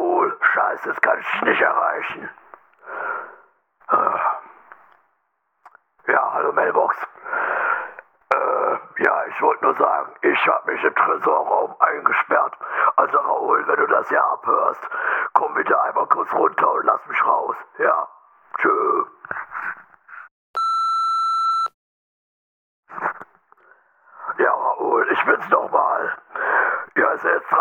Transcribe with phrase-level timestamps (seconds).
[0.00, 2.30] Raoul, scheiße, das kann ich nicht erreichen.
[3.88, 4.38] Ah.
[6.06, 6.96] Ja, hallo Mailbox.
[8.32, 12.54] Äh, ja, ich wollte nur sagen, ich habe mich im Tresorraum eingesperrt.
[12.96, 14.88] Also Raoul, wenn du das hier abhörst,
[15.34, 17.56] komm bitte einmal kurz runter und lass mich raus.
[17.78, 18.08] Ja,
[18.58, 19.04] tschö.
[24.38, 26.16] Ja, Raoul, ich bin's nochmal.
[26.96, 27.16] Ja,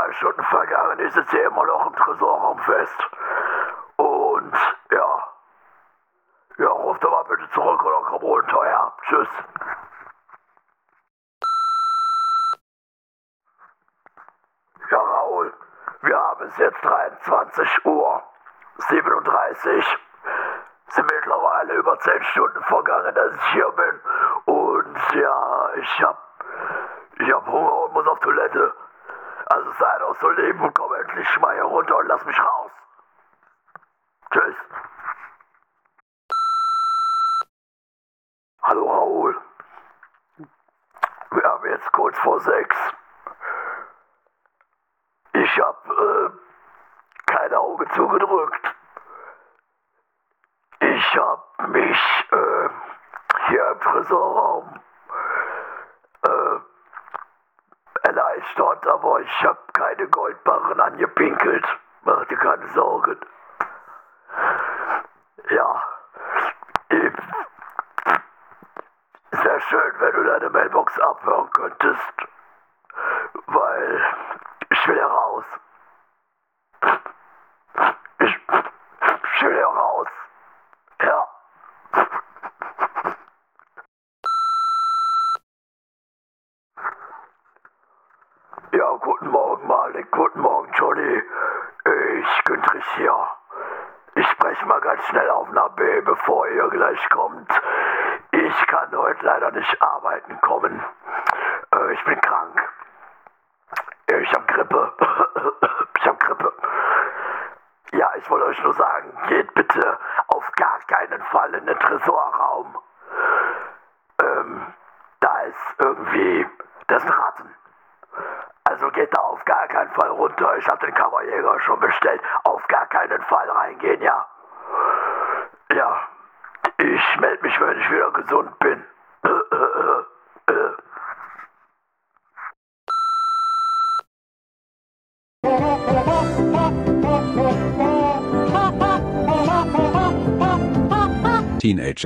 [0.09, 0.99] drei Stunden vergangen.
[0.99, 3.09] Ich sitze hier immer noch im Tresorraum fest.
[3.97, 4.53] Und
[4.91, 5.27] ja.
[6.57, 8.93] Ja, ruf doch mal bitte zurück oder komm runter, ja.
[9.03, 9.27] Tschüss.
[14.91, 15.53] Ja, Raoul,
[16.01, 18.23] wir haben es jetzt 23 Uhr
[18.89, 19.97] 37.
[20.89, 24.01] Sind mittlerweile über 10 Stunden vergangen, dass ich hier bin.
[24.45, 26.17] Und ja, ich hab,
[27.19, 28.73] ich hab Hunger und muss auf Toilette.
[29.59, 32.71] Also sei doch so lieb und komm endlich mal hier runter und lass mich raus.
[34.31, 34.55] Tschüss.
[38.61, 39.37] Hallo Raoul.
[41.31, 42.77] Wir haben jetzt kurz vor sechs.
[45.33, 46.29] Ich hab äh,
[47.25, 48.75] kein Auge zugedrückt.
[50.79, 51.99] Ich hab mich
[52.31, 52.69] äh,
[53.47, 54.79] hier im Tresorraum
[56.21, 56.59] äh,
[58.07, 61.65] erleichtert, aber ich hab keine Goldbarren angepinkelt.
[62.03, 63.17] Mach dir keine Sorgen.
[65.49, 65.83] Ja.
[66.89, 67.13] Ich,
[69.31, 72.13] sehr schön, wenn du deine Mailbox abhören könntest.
[73.45, 74.05] Weil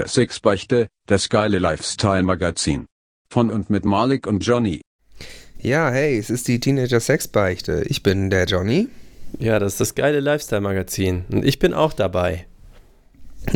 [0.04, 2.88] Teenager Six Beichte, das geile Lifestyle Magazin.
[3.30, 4.82] Von und mit Malik und Johnny.
[5.60, 7.84] Ja, hey, es ist die Teenager Sex Beichte.
[7.88, 8.90] Ich bin der Johnny.
[9.40, 11.26] Ja, das ist das geile Lifestyle-Magazin.
[11.32, 12.46] Und ich bin auch dabei.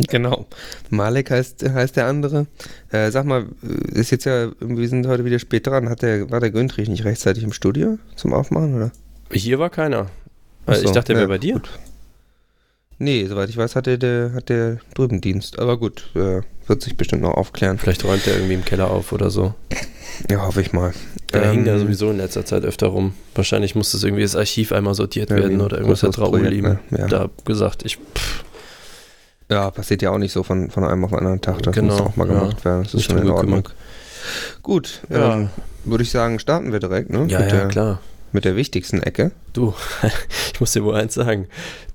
[0.08, 0.46] Genau.
[0.90, 2.46] Malik heißt, heißt der andere.
[2.90, 3.46] Äh, sag mal,
[3.92, 5.88] ist jetzt ja, wir sind heute wieder spät dran.
[5.88, 8.90] Hat der, war der Güntrich nicht rechtzeitig im Studio zum Aufmachen, oder?
[9.30, 10.10] Hier war keiner.
[10.66, 11.54] Ich so, dachte, er ja, wäre bei dir.
[11.54, 11.70] gut.
[12.98, 15.58] Nee, soweit ich weiß, hat der, der, hat der drüben Dienst.
[15.58, 17.78] Aber gut, äh, wird sich bestimmt noch aufklären.
[17.78, 19.54] Vielleicht räumt er irgendwie im Keller auf oder so.
[20.28, 20.92] Ja, hoffe ich mal.
[21.30, 23.14] Er Ähm, hing da sowieso in letzter Zeit öfter rum.
[23.34, 26.54] Wahrscheinlich muss das irgendwie das Archiv einmal sortiert Ja, werden oder irgendwas hat Raoul Projekt,
[26.56, 26.78] ihm ne?
[26.90, 27.06] Ja.
[27.06, 27.84] da gesagt.
[27.84, 28.44] Ich, pff,
[29.48, 31.62] Ja, passiert ja auch nicht so von, von einem auf den anderen Tag.
[31.62, 32.34] Das Genau, muss auch mal ja.
[32.40, 32.82] gemacht werden.
[32.82, 33.68] Das ist Nicht schon in Ordnung.
[34.62, 35.34] Gut, Ja.
[35.34, 35.50] ähm,
[35.84, 37.26] würde ich sagen, starten wir direkt, ne?
[37.28, 38.00] ja, mit, ja, klar.
[38.32, 39.32] Mit der wichtigsten Ecke.
[39.52, 39.74] Du,
[40.52, 41.46] ich muss dir wohl eins sagen.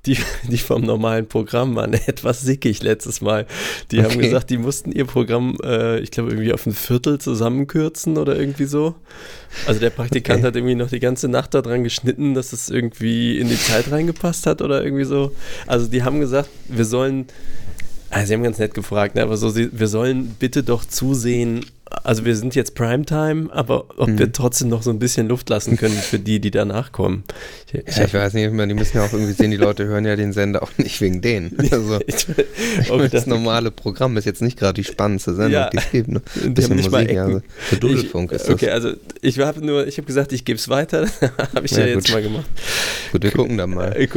[0.06, 0.18] Die,
[0.50, 3.46] die vom normalen Programm waren etwas sickig letztes Mal.
[3.90, 4.18] Die haben Okay.
[4.26, 8.66] gesagt, die mussten ihr Programm, äh, ich glaube, irgendwie auf ein Viertel zusammenkürzen oder irgendwie
[8.66, 8.94] so.
[9.66, 10.46] Also der Praktikant Okay.
[10.48, 14.46] hat irgendwie noch die ganze Nacht daran geschnitten, dass es irgendwie in die Zeit reingepasst
[14.46, 15.32] hat oder irgendwie so.
[15.66, 17.26] Also die haben gesagt, wir sollen,
[18.10, 22.24] also sie haben ganz nett gefragt, ne, aber so, wir sollen bitte doch zusehen, also
[22.24, 24.18] wir sind jetzt Primetime, aber ob Mhm.
[24.18, 27.24] wir trotzdem noch so ein bisschen Luft lassen können für die, die danach kommen.
[27.72, 30.04] Ich, ich Ja, ich weiß nicht, die müssen ja auch irgendwie sehen, die Leute hören
[30.04, 31.56] ja den Sender auch nicht wegen denen.
[31.70, 32.44] Also, ich, meine,
[33.02, 35.70] das gedacht, normale Programm ist jetzt nicht gerade die spannendste Sendung, Ja.
[35.70, 36.08] die es gibt.
[36.08, 36.20] Ne?
[36.34, 38.54] Die haben Bisschen nicht mal Musik, ja, also für Dudelfunk ist das.
[38.54, 38.92] Okay, also
[39.22, 41.06] ich habe nur, ich habe gesagt, ich gebe es weiter.
[41.54, 42.46] habe ich ja, Ja, jetzt mal gemacht.
[43.12, 43.92] Gut, wir gucken dann mal.
[43.96, 44.08] Äh,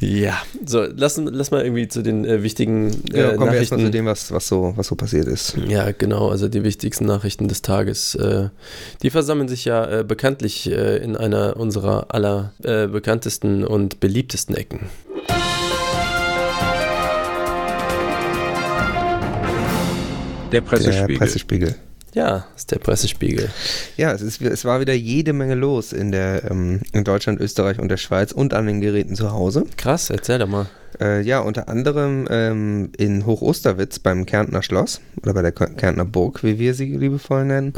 [0.00, 3.78] ja, so, lass, lass mal irgendwie zu den äh, wichtigen äh, Ja, kommen wir erstmal
[3.80, 3.92] zu Nachrichten.
[3.92, 5.56] dem, was, was, so, was so passiert ist.
[5.68, 8.14] Ja, genau, also die wichtigsten Nachrichten des Tages.
[8.14, 8.48] Äh,
[9.02, 14.54] die versammeln sich ja äh, bekanntlich äh, in einer unserer aller äh, bekanntesten und beliebtesten
[14.54, 14.88] Ecken.
[20.52, 20.60] Der
[21.18, 21.87] Der Pressespiegel.
[22.14, 23.50] Ja, ist der Pressespiegel.
[23.96, 27.78] Ja, es, ist, es war wieder jede Menge los in, der, ähm, in Deutschland, Österreich
[27.78, 29.64] und der Schweiz und an den Geräten zu Hause.
[29.76, 30.66] Krass, erzähl doch mal.
[31.00, 36.42] Äh, ja, unter anderem ähm, in Hochosterwitz beim Kärntner Schloss oder bei der Kärntner Burg,
[36.42, 37.74] wie wir sie liebevoll nennen.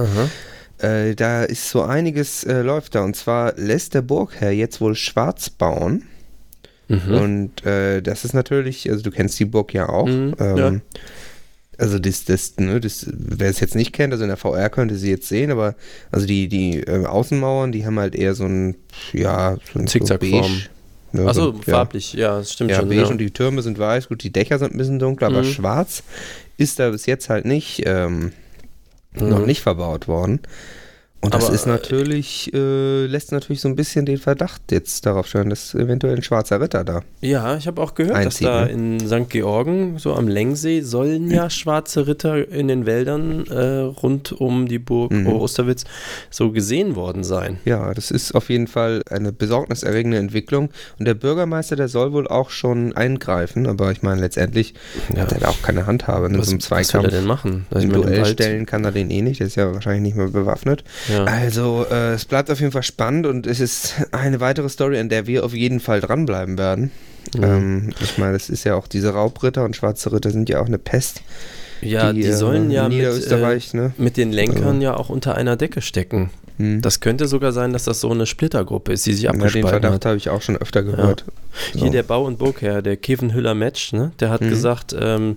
[0.78, 4.94] Äh, da ist so einiges äh, läuft da und zwar lässt der Burgherr jetzt wohl
[4.94, 6.04] schwarz bauen.
[6.88, 7.14] Mhm.
[7.14, 10.06] Und äh, das ist natürlich, also du kennst die Burg ja auch.
[10.06, 10.72] Mhm, ähm, ja.
[11.80, 14.96] Also das, das, ne, das, wer es jetzt nicht kennt, also in der VR könnte
[14.96, 15.74] sie jetzt sehen, aber
[16.12, 18.76] also die, die äh, Außenmauern, die haben halt eher so ein,
[19.14, 20.42] ja, so ein Zickzackform.
[20.44, 20.48] So
[21.12, 21.72] beige, ne, Achso, so, ja.
[21.72, 22.88] farblich, ja, das stimmt Ja, schon.
[22.88, 23.06] beige Ja.
[23.08, 25.46] und die Türme sind weiß, gut, die Dächer sind ein bisschen dunkler, aber Mhm.
[25.52, 26.02] schwarz
[26.58, 28.32] ist da bis jetzt halt nicht, ähm,
[29.18, 29.28] Mhm.
[29.30, 30.40] noch nicht verbaut worden.
[31.22, 35.26] Und das Aber, ist natürlich, äh, lässt natürlich so ein bisschen den Verdacht jetzt darauf
[35.26, 37.02] stellen, dass eventuell ein schwarzer Ritter da.
[37.20, 38.70] Ja, ich habe auch gehört, Einzieht, dass da ne?
[38.70, 39.28] in St.
[39.28, 44.78] Georgen, so am Längsee, sollen ja schwarze Ritter in den Wäldern äh, rund um die
[44.78, 45.26] Burg Mhm.
[45.26, 45.84] Osterwitz
[46.30, 47.58] so gesehen worden sein.
[47.66, 50.70] Ja, das ist auf jeden Fall eine besorgniserregende Entwicklung.
[50.98, 54.72] Und der Bürgermeister, der soll wohl auch schon eingreifen, aber ich meine, letztendlich
[55.14, 55.22] Ja.
[55.22, 56.26] hat er da auch keine Handhabe.
[56.28, 57.66] In Was, so einem was will er Zweikampf, denn machen?
[57.70, 60.28] Also im Duell stellen kann er den eh nicht, der ist ja wahrscheinlich nicht mehr
[60.28, 60.82] bewaffnet.
[61.10, 61.24] Ja.
[61.24, 65.08] Also, äh, es bleibt auf jeden Fall spannend und es ist eine weitere Story, an
[65.08, 66.90] der wir auf jeden Fall dranbleiben werden.
[67.34, 67.42] Mhm.
[67.42, 70.66] Ähm, ich meine, das ist ja auch diese Raubritter und schwarze Ritter sind ja auch
[70.66, 71.22] eine Pest.
[71.82, 73.92] Ja, die, äh, sollen ja in mit, äh, ne?
[73.96, 76.30] mit den Lenkern ja auch unter einer Decke stecken.
[76.58, 76.82] Hm.
[76.82, 79.80] Das könnte sogar sein, dass das so eine Splittergruppe ist, die sich ja, den abgespalten
[79.80, 81.24] Verdacht habe ich auch schon öfter gehört.
[81.72, 81.80] So.
[81.80, 84.50] Hier der Bau- und Burgherr, der Kevin Hüller-Match, ne, der hat Mhm.
[84.50, 85.36] gesagt, ähm,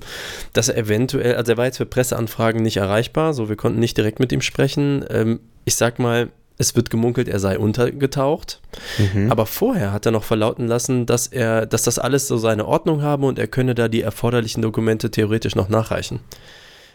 [0.51, 3.95] dass er eventuell, also er war jetzt für Presseanfragen nicht erreichbar, so wir konnten nicht
[3.95, 5.05] direkt mit ihm sprechen.
[5.09, 6.27] Ähm, ich sag mal,
[6.63, 8.59] es wird gemunkelt, er sei untergetaucht.
[8.97, 9.31] Mhm.
[9.31, 13.01] Aber vorher hat er noch verlauten lassen, dass er, dass das alles so seine Ordnung
[13.03, 16.19] habe und er könne da die erforderlichen Dokumente theoretisch noch nachreichen.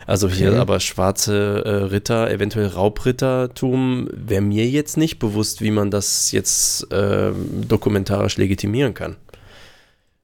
[0.06, 0.58] Also hier Okay.
[0.58, 6.86] aber schwarze äh, Ritter, eventuell Raubrittertum, wäre mir jetzt nicht bewusst, wie man das jetzt
[6.90, 9.16] ähm, dokumentarisch legitimieren kann.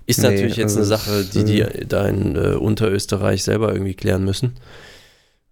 [0.06, 3.72] Ist Nee, natürlich jetzt also eine es, Sache, die die da in äh, Unterösterreich selber
[3.72, 4.54] irgendwie klären müssen.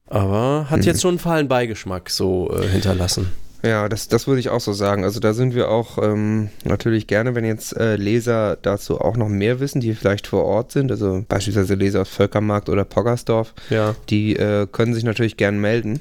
[0.06, 0.84] Aber hat Mhm.
[0.84, 3.32] jetzt schon einen fahlen Beigeschmack so äh, hinterlassen.
[3.62, 5.04] Ja, das, das würde ich auch so sagen.
[5.04, 9.28] Also da sind wir auch ähm, natürlich gerne, wenn jetzt äh, Leser dazu auch noch
[9.28, 13.94] mehr wissen, die vielleicht vor Ort sind, also beispielsweise Leser aus Völkermarkt oder Poggersdorf, Ja.
[14.10, 16.00] die äh, können sich natürlich gern melden.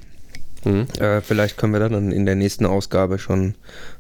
[0.63, 0.85] Mhm.
[0.99, 3.55] Äh, vielleicht können wir dann in der nächsten Ausgabe schon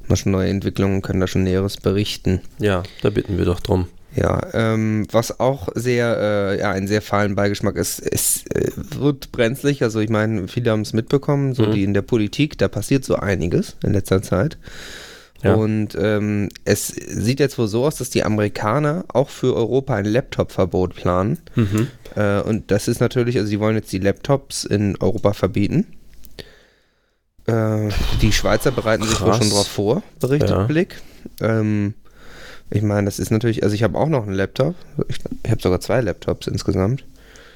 [0.07, 2.41] mal schon neue Entwicklungen können da schon Näheres berichten.
[2.59, 3.87] Ja, da bitten wir doch drum.
[4.13, 9.31] Ja, ähm, was auch sehr, äh, ja, einen sehr fahlen Beigeschmack ist, es äh, wird
[9.31, 9.83] brenzlig.
[9.83, 11.71] Also ich meine, viele haben es mitbekommen, so Mhm.
[11.71, 14.57] die in der Politik, da passiert so einiges in letzter Zeit.
[15.43, 15.53] Ja.
[15.55, 20.05] Und ähm, es sieht jetzt wohl so aus, dass die Amerikaner auch für Europa ein
[20.05, 21.39] Laptop-Verbot planen.
[21.55, 21.87] Mhm.
[22.15, 25.87] Äh, und das ist natürlich, also die wollen jetzt die Laptops in Europa verbieten.
[27.47, 27.89] Äh,
[28.21, 29.37] die Schweizer bereiten sich wohl Krass.
[29.39, 30.63] schon drauf vor, berichtet Ja.
[30.65, 31.01] Blick.
[31.39, 31.95] Ähm,
[32.71, 34.75] ich meine, das ist natürlich, also ich habe auch noch einen Laptop.
[35.07, 37.05] Ich, ich habe sogar zwei Laptops insgesamt.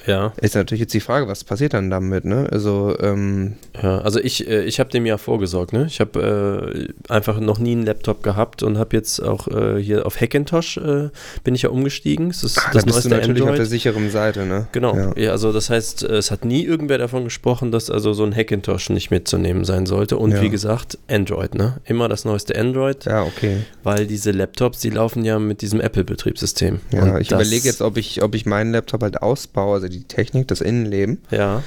[0.07, 2.47] Ja, Ist natürlich jetzt die Frage, was passiert dann damit, ne?
[2.51, 5.85] Also, ähm, ja, also ich, äh, ich habe dem ja vorgesorgt, ne?
[5.87, 10.05] Ich habe äh, einfach noch nie einen Laptop gehabt und habe jetzt auch äh, hier
[10.05, 11.09] auf Hackintosh äh,
[11.43, 12.29] bin ich ja umgestiegen.
[12.29, 13.59] Das ist ah, das da bist du neueste natürlich auf Android.
[13.59, 14.67] der sicheren Seite, ne?
[14.71, 15.13] Genau, Ja.
[15.17, 15.31] ja.
[15.31, 18.89] also das heißt, äh, es hat nie irgendwer davon gesprochen, dass also so ein Hackintosh
[18.89, 20.17] nicht mitzunehmen sein sollte.
[20.17, 20.41] Und Ja.
[20.41, 21.77] wie gesagt, Android, ne?
[21.85, 23.57] Immer das neueste Android, Ja, okay.
[23.83, 26.79] weil diese Laptops, die laufen ja mit diesem Apple-Betriebssystem.
[26.91, 30.03] Ja, Und ich überlege jetzt, ob ich, ob ich meinen Laptop halt ausbaue, also die
[30.07, 31.63] Technik, das Innenleben, Ja,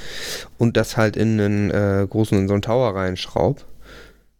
[0.57, 3.65] und das halt in einen äh, großen, in so einen Tower reinschraub.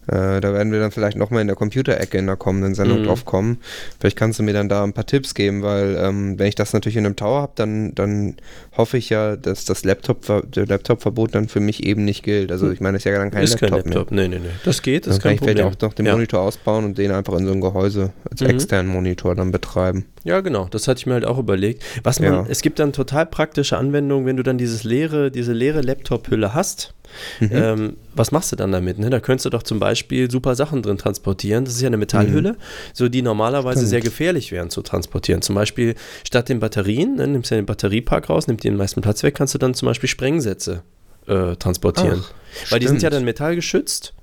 [0.07, 3.03] Äh, da werden wir dann vielleicht nochmal in der Computerecke in der kommenden Sendung Mhm.
[3.05, 3.59] drauf kommen.
[3.99, 6.73] Vielleicht kannst du mir dann da ein paar Tipps geben, weil ähm, wenn ich das
[6.73, 8.37] natürlich in einem Tower habe, dann, dann
[8.75, 12.51] hoffe ich ja, dass das Laptop, der Laptop-Verbot dann für mich eben nicht gilt.
[12.51, 14.11] Also ich meine, das ist ja dann kein ist Laptop, kein Laptop.
[14.11, 14.49] Nee, nee, nee.
[14.65, 15.05] Das geht, mehr.
[15.05, 15.77] das Dann ist kann kein ich vielleicht Problem.
[15.77, 16.13] auch noch den ja.
[16.13, 18.47] Monitor ausbauen und den einfach in so ein Gehäuse als Mhm.
[18.49, 20.05] externen Monitor dann betreiben.
[20.29, 21.83] Ja, genau, das hatte ich mir halt auch überlegt.
[22.03, 22.45] Was man, Ja.
[22.47, 26.93] es gibt dann total praktische Anwendungen, wenn du dann dieses leere, diese leere Laptop-Hülle hast.
[27.39, 27.49] Mhm.
[27.51, 28.99] Ähm, was machst du dann damit?
[28.99, 29.09] Ne?
[29.09, 31.65] Da könntest du doch zum Beispiel super Sachen drin transportieren.
[31.65, 32.55] Das ist ja eine Metallhülle,
[32.93, 33.81] so die normalerweise Mhm.
[33.81, 33.89] Stimmt.
[33.89, 35.41] sehr gefährlich wären zu transportieren.
[35.41, 38.77] Zum Beispiel statt den Batterien, ne, nimmst du ja den Batteriepark raus, nimmt dir den
[38.77, 40.83] meisten Platz weg, kannst du dann zum Beispiel Sprengsätze
[41.25, 42.23] äh, transportieren.
[42.23, 43.13] Ach, Weil die sind ja stimmt.
[43.15, 44.13] dann metallgeschützt.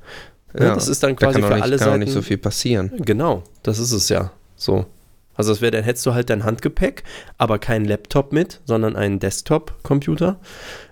[0.55, 0.67] Ne?
[0.67, 1.99] Das ist dann da quasi kann auch für nicht, alle kann Seiten.
[2.01, 2.93] nicht so viel passieren.
[3.05, 4.31] Genau, das ist es ja.
[4.55, 4.87] So.
[5.37, 7.05] Also das wäre, dann hättest du halt dein Handgepäck,
[7.39, 10.39] aber keinen Laptop mit, sondern einen Desktop-Computer.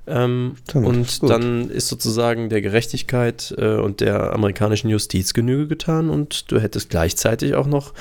[0.06, 1.30] Ähm, und gut.
[1.30, 6.90] dann ist sozusagen der Gerechtigkeit äh, und der amerikanischen Justiz Genüge getan und du hättest
[6.90, 7.94] gleichzeitig auch noch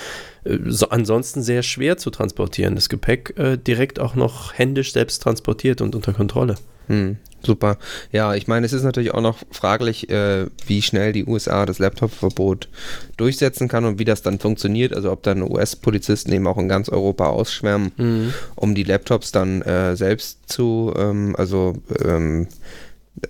[0.44, 2.76] äh, so, ansonsten sehr schwer zu transportieren.
[2.76, 6.56] Das Gepäck äh, direkt auch noch händisch selbst transportiert und unter Kontrolle.
[6.88, 7.18] Hm.
[7.46, 7.78] Super.
[8.12, 11.78] Ja, ich meine, es ist natürlich auch noch fraglich, äh, wie schnell die USA das
[11.80, 12.70] Laptop-Verbot
[13.18, 14.94] durchsetzen kann und wie das dann funktioniert.
[14.94, 18.34] Also ob dann US-Polizisten eben auch in ganz Europa ausschwärmen, Mhm.
[18.56, 21.74] um die Laptops dann äh, selbst zu, ähm, also
[22.04, 22.48] ähm,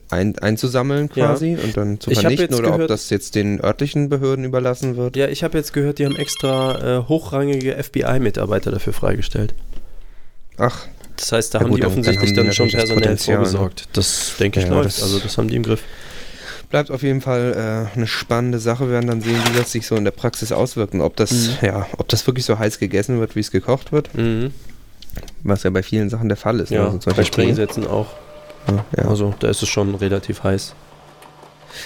[0.09, 1.27] ein, einzusammeln Ja.
[1.27, 5.15] quasi und dann zu vernichten oder ob gehört- das jetzt den örtlichen Behörden überlassen wird.
[5.17, 9.53] Ja, ich habe jetzt gehört, die haben extra äh, hochrangige FBI-Mitarbeiter dafür freigestellt.
[10.57, 12.73] Ach, Das heißt, da Ja haben gut, die dann- dann offensichtlich dann, die schon natürlich
[12.73, 13.45] das personell Potenzial, ne?
[13.45, 13.87] vorgesorgt.
[13.93, 14.85] Das denke ich Ja, läuft.
[14.97, 15.81] das- also das haben die im Griff.
[16.69, 18.85] bleibt auf jeden Fall äh, eine spannende Sache.
[18.87, 21.31] Wir werden dann sehen, wie das sich so in der Praxis auswirkt und ob das,
[21.31, 21.57] Mhm.
[21.61, 24.51] ja, ob das wirklich so heiß gegessen wird, wie es gekocht wird, Mhm.
[25.43, 26.71] was ja bei vielen Sachen der Fall ist.
[26.71, 26.77] ne?
[26.77, 27.23] Ja, Also zum bei.
[27.23, 28.07] Springsätzen auch.
[28.67, 29.07] Ja, ja.
[29.07, 30.73] Also da ist es schon relativ heiß.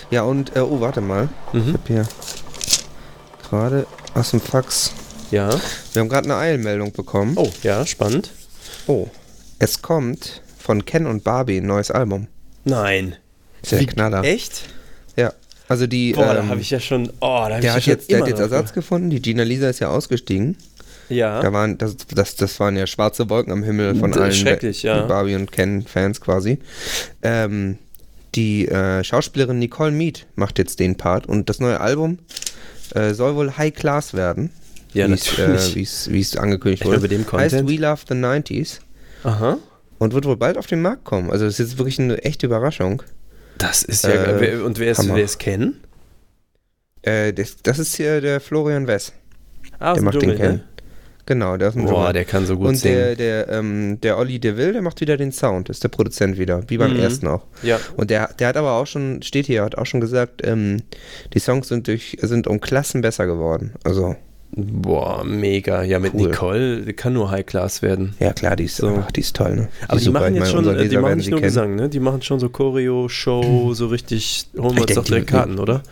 [0.10, 1.28] ja, und, äh, oh, warte mal.
[1.52, 1.74] Ich Mhm.
[1.74, 2.08] habe hier
[3.50, 4.92] gerade aus dem Fax.
[5.32, 5.50] Ja.
[5.94, 7.34] Wir haben gerade eine Eilmeldung bekommen.
[7.36, 8.32] Oh, ja, spannend.
[8.88, 9.10] Oh.
[9.60, 12.28] Es kommt von Ken und Barbie ein neues Album.
[12.66, 13.16] Nein.
[13.62, 14.24] Ist ja der Knaller.
[14.24, 14.64] Echt?
[15.16, 15.34] Ja.
[15.68, 16.14] Also die.
[16.14, 17.10] Boah, da ähm, habe ich ja schon.
[17.20, 19.10] Oh, da habe ich ja hat schon jetzt, der hat jetzt Ersatz gefunden.
[19.10, 20.58] Die Gina Lisa ist ja ausgestiegen.
[21.10, 21.54] Da Ja.
[21.54, 25.06] waren, das, das, das waren ja schwarze Wolken am Himmel von allen schrecklich, ja.
[25.06, 26.60] Barbie und Ken-Fans quasi.
[27.22, 27.78] Ähm,
[28.36, 32.20] die äh, Schauspielerin Nicole Mead macht jetzt den Part und das neue Album
[32.94, 34.52] äh, soll wohl High Class werden.
[34.94, 35.72] Ja, wie es, natürlich.
[36.08, 37.02] Äh, wie es- angekündigt wurde.
[37.02, 37.68] heißt?
[37.68, 38.80] We Love the 90s
[39.28, 39.58] Aha.
[40.00, 41.30] und wird wohl bald auf den Markt kommen.
[41.32, 43.04] Also das ist jetzt wirklich eine echte Überraschung.
[43.58, 44.12] Das ist ja.
[44.12, 45.78] Äh, wer, und wer ist, Ken?
[47.02, 49.14] Äh, das, das ist hier der Florian Wess.
[49.80, 50.52] Ah, Der macht den Dschungel, Ken.
[50.58, 50.64] ne?
[51.26, 52.96] Genau, der ist ein Boah, der kann so gut Und singen.
[52.96, 56.64] der, der, ähm, der Olli DeVille, der macht wieder den Sound, ist der Produzent wieder,
[56.70, 57.00] wie beim Mhm.
[57.02, 57.44] ersten auch.
[57.64, 57.80] ja.
[57.98, 60.84] Und der, der hat aber auch schon, steht hier, hat auch schon gesagt, ähm,
[61.34, 63.74] die Songs sind durch, sind um Klassen besser geworden.
[63.84, 64.16] Also,
[64.52, 65.84] Boah, mega.
[65.84, 66.28] Ja, mit Cool.
[66.30, 68.16] Nicole die kann nur High Class werden.
[68.20, 68.88] ja klar, die ist, So.
[68.88, 69.68] einfach, die ist toll, ne?
[69.88, 71.50] Aber ist die machen jetzt schon, äh, die machen nicht nur kennen.
[71.50, 71.90] Gesang, ne?
[71.90, 75.60] Die machen schon so Choreo, Show, so richtig, holen wir uns doch direkt die- Karten,
[75.60, 75.84] oder?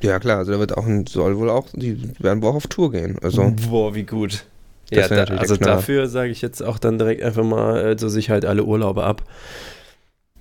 [0.00, 2.66] Ja klar, also da wird auch, ein- soll wohl auch, die werden wohl auch auf
[2.66, 3.16] Tour gehen.
[3.22, 4.44] Also, Boah, wie gut.
[4.90, 8.30] Das Ja, da, also dafür sage ich jetzt auch dann direkt einfach mal, also sich
[8.30, 9.22] halt alle Urlaube ab.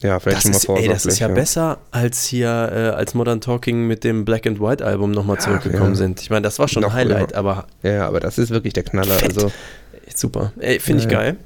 [0.02, 2.96] Ja, vielleicht Das schon mal ist, ey, das ist ja, vorsorglich, besser, als hier, äh,
[2.96, 5.96] als Modern Talking mit dem Black and White Album nochmal Ach, zurückgekommen ja.
[5.96, 6.22] sind.
[6.22, 8.74] Ich meine, das war schon Noch ein Highlight, aber Ja, ja, aber das ist wirklich
[8.74, 9.16] der Knaller.
[9.16, 9.30] Fett.
[9.36, 9.52] Also,
[10.16, 10.54] super.
[10.60, 11.38] Ey, finde ich Ja, geil.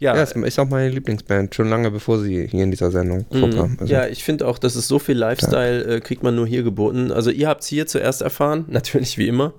[0.00, 3.38] Ja, ja, ist auch meine Lieblingsband, schon lange bevor sie hier in dieser Sendung Mhm.
[3.40, 3.76] vorkam.
[3.80, 6.62] Also, Ja, ich finde auch, dass es so viel Lifestyle äh, kriegt man nur hier
[6.62, 7.10] geboten.
[7.10, 9.54] Also ihr habt es hier zuerst erfahren, natürlich wie immer.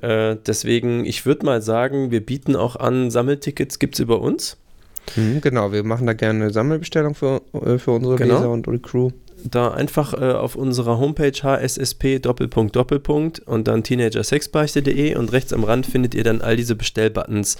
[0.00, 4.56] Äh, deswegen, ich würde mal sagen, wir bieten auch an, Sammeltickets gibt es über uns.
[5.16, 8.34] Mhm, genau, wir machen da gerne eine Sammelbestellung für, äh, für unsere Genau.
[8.36, 9.10] Leser und die Crew.
[9.44, 15.64] Da einfach äh, auf unserer Homepage hssp Doppelpunkt Doppelpunkt und dann teenagersexbeichte.de und rechts am
[15.64, 17.56] Rand findet ihr dann all diese Bestellbuttons,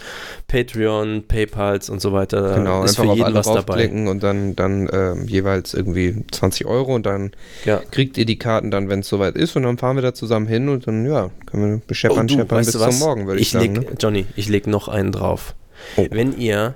[0.46, 2.54] Patreon, Paypals und so weiter.
[2.54, 3.58] Genau, ist einfach für auf jeden alle was dabei.
[3.75, 7.32] raufklicken und dann, dann ähm, jeweils irgendwie 20 Euro und dann
[7.64, 7.80] Ja.
[7.90, 10.46] kriegt ihr die Karten dann, wenn es soweit ist und dann fahren wir da zusammen
[10.46, 13.49] hin und dann, ja, können wir bescheppern, Oh, du, scheppern bis zum Morgen, würde ich,
[13.49, 13.75] ich sagen.
[13.75, 13.96] leg, Ne?
[13.99, 15.54] Johnny, ich leg noch einen drauf.
[15.96, 16.06] Oh.
[16.11, 16.75] Wenn ihr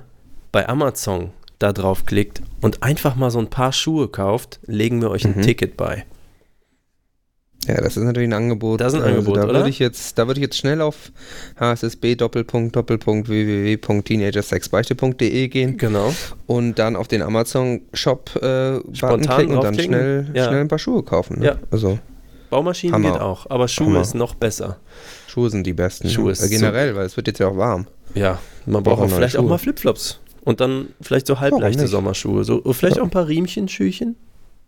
[0.51, 5.09] bei Amazon da drauf klickt und einfach mal so ein paar Schuhe kauft, legen wir
[5.09, 5.41] euch ein Mhm.
[5.41, 6.05] Ticket bei.
[7.67, 8.79] Ja, das ist natürlich ein Angebot.
[8.79, 9.53] Das ist ein Also Angebot, da oder?
[9.55, 11.11] Würde ich jetzt, da würde ich jetzt schnell auf
[11.59, 16.13] hssb Doppelpunkt Doppelpunkt www.teenagersexbeichte.de gehen Genau.
[16.45, 20.47] und dann auf den Amazon Shop äh, Button klicken und dann schnell, Ja.
[20.47, 21.39] schnell ein paar Schuhe kaufen.
[21.39, 21.45] Ne?
[21.47, 21.55] Ja.
[21.71, 21.99] Also
[22.49, 23.11] Baumaschinen Hammer.
[23.13, 24.01] geht auch, aber Schuhe Hammer.
[24.01, 24.77] ist noch besser.
[25.27, 26.09] Schuhe sind die besten.
[26.09, 27.87] Schuhe ist äh, generell, weil es wird jetzt ja auch warm.
[28.15, 29.49] Ja, man braucht auch vielleicht auch Schuhe.
[29.49, 30.19] mal Flipflops.
[30.47, 31.87] Und dann vielleicht so halbleichte?
[31.87, 32.43] Sommerschuhe.
[32.45, 33.01] So, und vielleicht Ja.
[33.01, 34.15] auch ein paar Riemchen, Schüchen.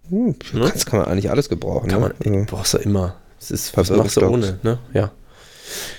[0.09, 0.71] Hm, Ne?
[0.73, 1.87] Das kann man eigentlich alles gebrauchen.
[1.89, 2.13] Kann ne?
[2.25, 3.15] man, Also, brauchst du immer.
[3.39, 4.79] Das ist, Was was machst du ohne, ne?
[4.93, 5.11] Ja.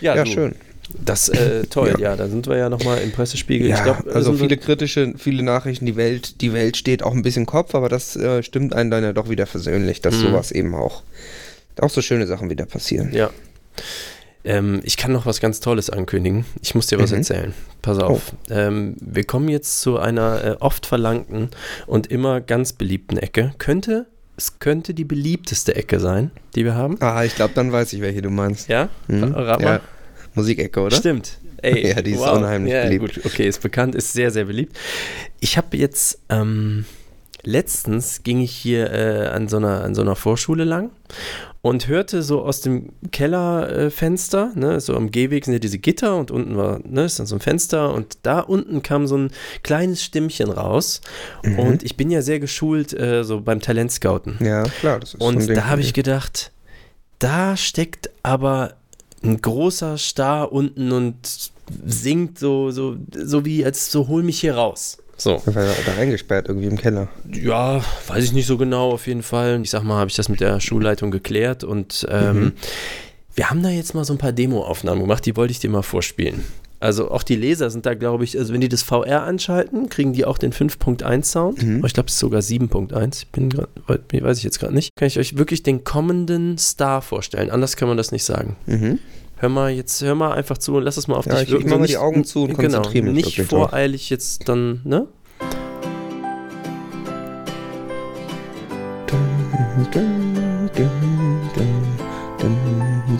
[0.03, 0.55] Ja, ja, du, schön.
[1.03, 2.11] Das äh, toll, Ja.
[2.11, 2.17] ja.
[2.17, 3.69] da sind wir ja nochmal im Pressespiegel.
[3.69, 7.23] Ja, ich glaub, also viele kritische, viele Nachrichten, die Welt, die Welt steht auch ein
[7.23, 10.21] bisschen Kopf, aber das äh, stimmt einen dann ja doch wieder versöhnlich, dass Mhm.
[10.27, 11.03] sowas eben auch,
[11.81, 13.13] auch so schöne Sachen wieder passieren.
[13.15, 13.31] Ja.
[14.44, 16.47] Ähm, ich kann noch was ganz Tolles ankündigen.
[16.62, 17.16] Ich muss dir was Mhm.
[17.18, 17.54] erzählen.
[17.82, 18.32] Pass auf.
[18.50, 21.50] Ähm, wir kommen jetzt zu einer äh, oft verlangten
[21.87, 23.52] und immer ganz beliebten Ecke.
[23.59, 24.06] Könnte,
[24.37, 26.97] es könnte die beliebteste Ecke sein, die wir haben.
[27.00, 28.68] Ah, ich glaube, dann weiß ich, welche du meinst.
[28.68, 28.88] Ja?
[29.09, 29.25] Mhm.
[29.35, 29.68] Rat mal.
[29.75, 29.80] Ja.
[30.35, 30.97] Musikecke, oder?
[30.97, 31.38] Stimmt.
[31.62, 33.14] Ey, Ja, die ist unheimlich ja, beliebt.
[33.16, 34.75] Gut, okay, ist bekannt, ist sehr, sehr beliebt.
[35.40, 36.87] Ich habe jetzt, ähm,
[37.42, 40.90] letztens ging ich hier äh, an, so einer, an so einer Vorschule lang
[41.62, 46.30] und hörte so aus dem Kellerfenster, ne, so am Gehweg sind ja diese Gitter und
[46.30, 49.30] unten war, ne, ist dann so ein Fenster und da unten kam so ein
[49.62, 51.00] kleines Stimmchen raus
[51.42, 51.59] Mhm.
[51.59, 54.37] und ich bin ja sehr geschult äh, so beim Talentscouten.
[54.40, 55.00] Ja, klar.
[55.00, 56.52] Das ist so Und Ding da habe ich gedacht,
[57.18, 58.75] da steckt aber
[59.23, 61.50] ein großer Star unten und
[61.87, 64.99] singt so, so, so wie als so hol mich hier raus.
[65.21, 65.43] So.
[65.45, 67.09] War da eingesperrt irgendwie im Keller.
[67.31, 69.61] Ja, weiß ich nicht so genau, auf jeden Fall.
[69.62, 72.53] Ich sag mal, habe ich das mit der Schulleitung geklärt und ähm, Mhm.
[73.35, 75.83] wir haben da jetzt mal so ein paar Demo-Aufnahmen gemacht, die wollte ich dir mal
[75.83, 76.43] vorspielen.
[76.83, 80.15] Also auch die Leser sind da, glaube ich, also wenn die das VR anschalten, kriegen
[80.15, 81.62] die auch den 5.1 Sound.
[81.62, 81.85] Mhm.
[81.85, 83.19] Ich glaube, es ist sogar 7.1.
[83.19, 84.97] Ich bin gerade, weiß ich jetzt gerade nicht.
[84.97, 87.50] Kann ich euch wirklich den kommenden Star vorstellen.
[87.50, 88.57] Anders kann man das nicht sagen.
[88.65, 88.99] Mhm.
[89.40, 91.50] Hör mal jetzt, hör mal einfach zu und lass es mal auf Ja, dich ich-
[91.52, 91.64] wirken.
[91.66, 93.70] ich mach So mal die Augen zu und genau, konzentriere mich Nicht wirklich drauf.
[93.70, 95.06] voreilig jetzt dann, ne?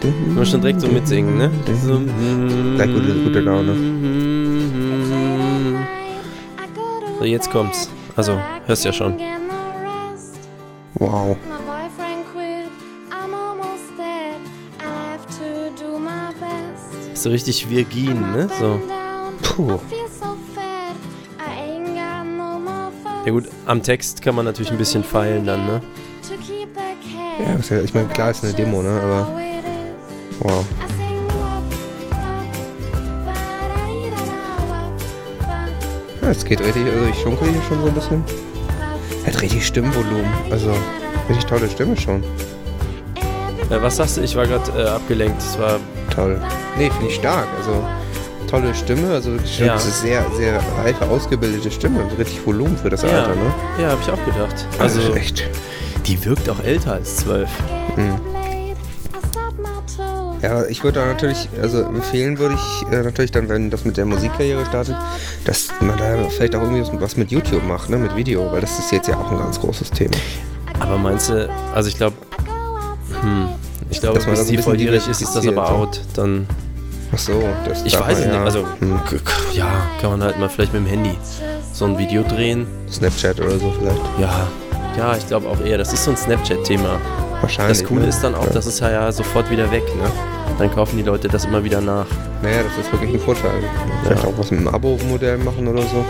[0.01, 1.51] Du musst schon direkt so mitsingen, ne?
[1.83, 2.01] So,
[2.77, 3.75] Gleich gute, gute Laune.
[7.19, 7.89] So, jetzt kommt's.
[8.17, 9.17] Also, hörst ja schon.
[10.95, 11.37] Wow.
[17.21, 18.49] So richtig Virgin, ne?
[18.59, 18.81] So.
[19.43, 19.79] Puh.
[23.27, 25.83] Ja gut, am Text kann man natürlich ein bisschen feilen dann, ne?
[27.69, 28.99] Ja, ich meine, klar ist eine Demo, ne?
[29.03, 29.29] Aber
[30.39, 30.65] wow.
[36.23, 38.25] Ja, es geht richtig, also ich schunkel hier schon so ein bisschen.
[39.27, 40.33] Hat richtig Stimmvolumen.
[40.51, 40.75] Also,
[41.29, 42.25] richtig tolle Stimme schon.
[43.69, 44.23] Äh, was sagst du?
[44.23, 45.43] Ich war gerade äh, abgelenkt.
[45.43, 45.79] Es war.
[46.15, 46.41] Toll.
[46.77, 47.47] Nee, finde ich stark.
[47.59, 47.85] Also,
[48.49, 49.13] tolle Stimme.
[49.13, 49.73] Also, wirklich Ja.
[49.73, 52.01] eine sehr, sehr reife, ausgebildete Stimme.
[52.19, 53.53] Richtig Volumen für das Alter, ne?
[53.81, 54.67] ja, habe ich auch gedacht.
[54.79, 55.45] Also, Also, echt.
[56.07, 57.49] die wirkt auch älter als zwölf.
[60.43, 63.99] Ja, ich würde da natürlich, also empfehlen würde ich äh, natürlich dann, wenn das mit
[63.99, 64.97] der Musikkarriere startet,
[65.45, 68.79] dass man da vielleicht auch irgendwie was mit YouTube macht, ne, mit Video, weil das
[68.79, 70.17] ist jetzt ja auch ein ganz großes Thema.
[70.79, 72.17] Aber meinst du, also ich glaube,
[73.21, 73.49] hm,
[73.91, 76.01] ich glaube, Dass man bis die volljährig ist, ist das aber out.
[76.15, 76.47] Dann,
[77.13, 79.01] Ach so, das ich weiß es man nicht, ja, also, hm,
[79.53, 81.17] ja, kann man halt mal vielleicht mit dem Handy
[81.73, 82.67] so ein Video drehen.
[82.91, 84.01] Snapchat oder so vielleicht.
[84.21, 84.47] Ja,
[84.97, 87.01] ja, ich glaube auch eher, das ist so ein Snapchat-Thema.
[87.41, 87.79] Wahrscheinlich.
[87.79, 88.09] Das Coole ne?
[88.09, 88.53] ist dann auch, ja.
[88.53, 90.11] das ist ja, ja sofort wieder weg, ne?
[90.59, 92.07] Dann kaufen die Leute das immer wieder nach.
[92.43, 93.63] Naja, das ist wirklich ein Vorteil.
[94.05, 96.05] Vielleicht auch was mit dem Abo-Modell machen oder so.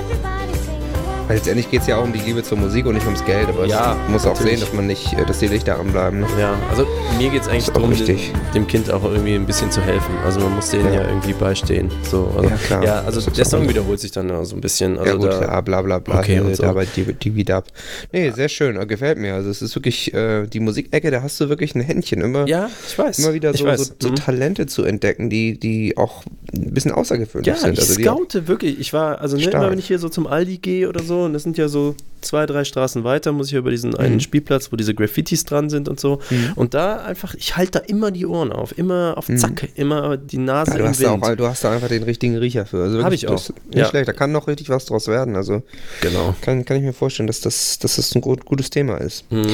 [1.31, 3.47] Weil letztendlich geht es ja auch um die Liebe zur Musik und nicht ums Geld,
[3.49, 6.19] aber Ja, es muss auch sehen, dass man nicht, äh, dass die Lichter anbleiben.
[6.23, 6.27] Ne?
[6.41, 6.85] Ja, also
[7.19, 8.19] mir geht es eigentlich darum, dem,
[8.53, 10.13] dem Kind auch irgendwie ein bisschen zu helfen.
[10.25, 11.09] Also man muss denen ja, Ja.
[11.09, 11.89] irgendwie beistehen.
[12.11, 12.83] So, also, Ja, klar.
[12.85, 13.69] Ja, also der Song so.
[13.71, 14.99] wiederholt sich dann ja so ein bisschen.
[14.99, 16.65] Also ja gut, da, klar, bla bla bla, Okay, und so.
[16.65, 17.67] da bei Dividab.
[18.11, 19.35] Nee, sehr schön, gefällt mir.
[19.35, 22.23] Also es ist wirklich, äh, die Musikecke, da hast du wirklich ein Händchen.
[22.23, 23.21] Immer, ja, ich weiß.
[23.21, 24.15] immer wieder so, so, so Mhm.
[24.17, 27.75] Talente zu entdecken, die, die auch ein bisschen außergewöhnlich Ja, sind.
[27.75, 28.81] ich Also die scoute wirklich.
[28.81, 31.33] Ich war, also ne, immer wenn ich hier so zum Aldi gehe oder so, und
[31.33, 34.21] das sind ja so zwei, drei Straßen weiter, muss ich über diesen einen Mhm.
[34.21, 36.21] Spielplatz, wo diese Graffitis dran sind und so.
[36.57, 40.39] Und da einfach, ich halte da immer die Ohren auf, immer auf Zack, immer die
[40.39, 40.77] Nase Mhm.
[40.77, 41.23] ja, du, im hast da Wind.
[41.25, 42.83] auch, du hast da einfach den richtigen Riecher für.
[42.83, 43.35] Also Hab wirklich, ich auch.
[43.39, 43.85] Nicht Ja.
[43.87, 45.37] schlecht, da kann noch richtig was draus werden.
[45.37, 45.63] Also
[46.01, 46.35] genau.
[46.41, 49.31] kann, kann ich mir vorstellen, dass das, dass das ein gut, gutes Thema ist.
[49.31, 49.47] Mhm.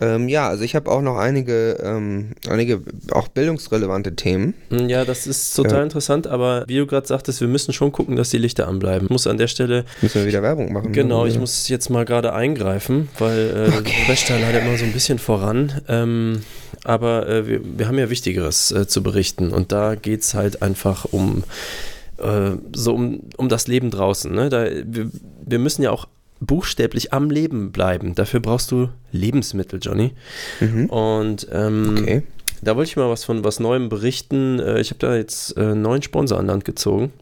[0.00, 2.80] Ähm, ja, also ich habe auch noch einige, ähm, einige
[3.12, 4.54] auch bildungsrelevante Themen.
[4.70, 5.82] Ja, das ist total Ja.
[5.84, 9.06] interessant, aber wie du gerade sagtest, wir müssen schon gucken, dass die Lichter anbleiben.
[9.06, 10.92] Ich muss an der Stelle, Müssen wir wieder Werbung machen.
[10.92, 11.30] genau, ne?
[11.30, 13.94] ich muss jetzt mal gerade eingreifen, weil äh, okay.
[14.04, 15.80] prescht da leider immer so ein bisschen voran.
[15.88, 16.42] Ähm,
[16.84, 20.60] aber äh, wir, wir haben ja Wichtigeres äh, zu berichten und da geht es halt
[20.60, 21.44] einfach um
[22.18, 24.30] äh, so um, um das Leben draußen.
[24.34, 24.50] Ne?
[24.50, 25.10] Da, wir,
[25.46, 26.06] wir müssen ja auch
[26.40, 28.14] buchstäblich am Leben bleiben.
[28.14, 30.12] Dafür brauchst du Lebensmittel, Johnny.
[30.88, 32.22] Und ähm, Okay.
[32.62, 34.58] da wollte ich mal was von was Neuem berichten.
[34.58, 37.12] Äh, Ich habe da jetzt äh, neuen Sponsor an Land gezogen.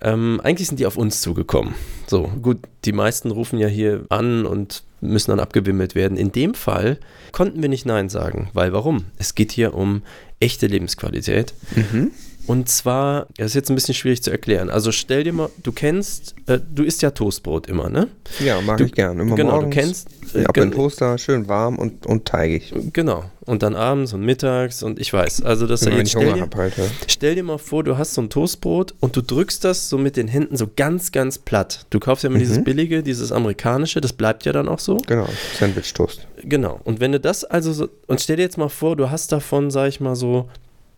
[0.00, 1.74] Ähm, eigentlich sind die auf uns zugekommen.
[2.06, 6.16] So, gut, die meisten rufen ja hier an und müssen dann abgewimmelt werden.
[6.16, 6.98] In dem Fall
[7.32, 9.04] konnten wir nicht Nein sagen, weil warum?
[9.18, 10.02] Es geht hier um
[10.40, 11.54] echte Lebensqualität.
[11.74, 12.12] Mhm.
[12.48, 14.70] Und zwar, das ist jetzt ein bisschen schwierig zu erklären.
[14.70, 18.08] Also stell dir mal, du kennst, äh, du isst ja Toastbrot immer, ne?
[18.44, 19.20] Ja, mag Du- ich gern.
[19.20, 19.74] Immer genau, du morgens.
[19.74, 22.72] kennst- Ja, ab gen- den Toaster, schön warm und, und teigig.
[22.92, 23.24] Genau.
[23.46, 25.42] Und dann abends und mittags und ich weiß.
[25.42, 26.76] Also das Wenn jetzt ich stell dir, habe halt.
[26.76, 26.84] Ja.
[27.06, 30.16] Stell dir mal vor, du hast so ein Toastbrot und du drückst das so mit
[30.16, 31.86] den Händen so ganz, ganz platt.
[31.90, 34.96] Du kaufst ja immer dieses billige, dieses amerikanische, das bleibt ja dann auch so.
[35.06, 36.26] Genau, Sandwich-Toast.
[36.44, 36.80] Genau.
[36.84, 39.70] Und wenn du das also so, und stell dir jetzt mal vor, du hast davon,
[39.70, 40.48] sag ich mal so,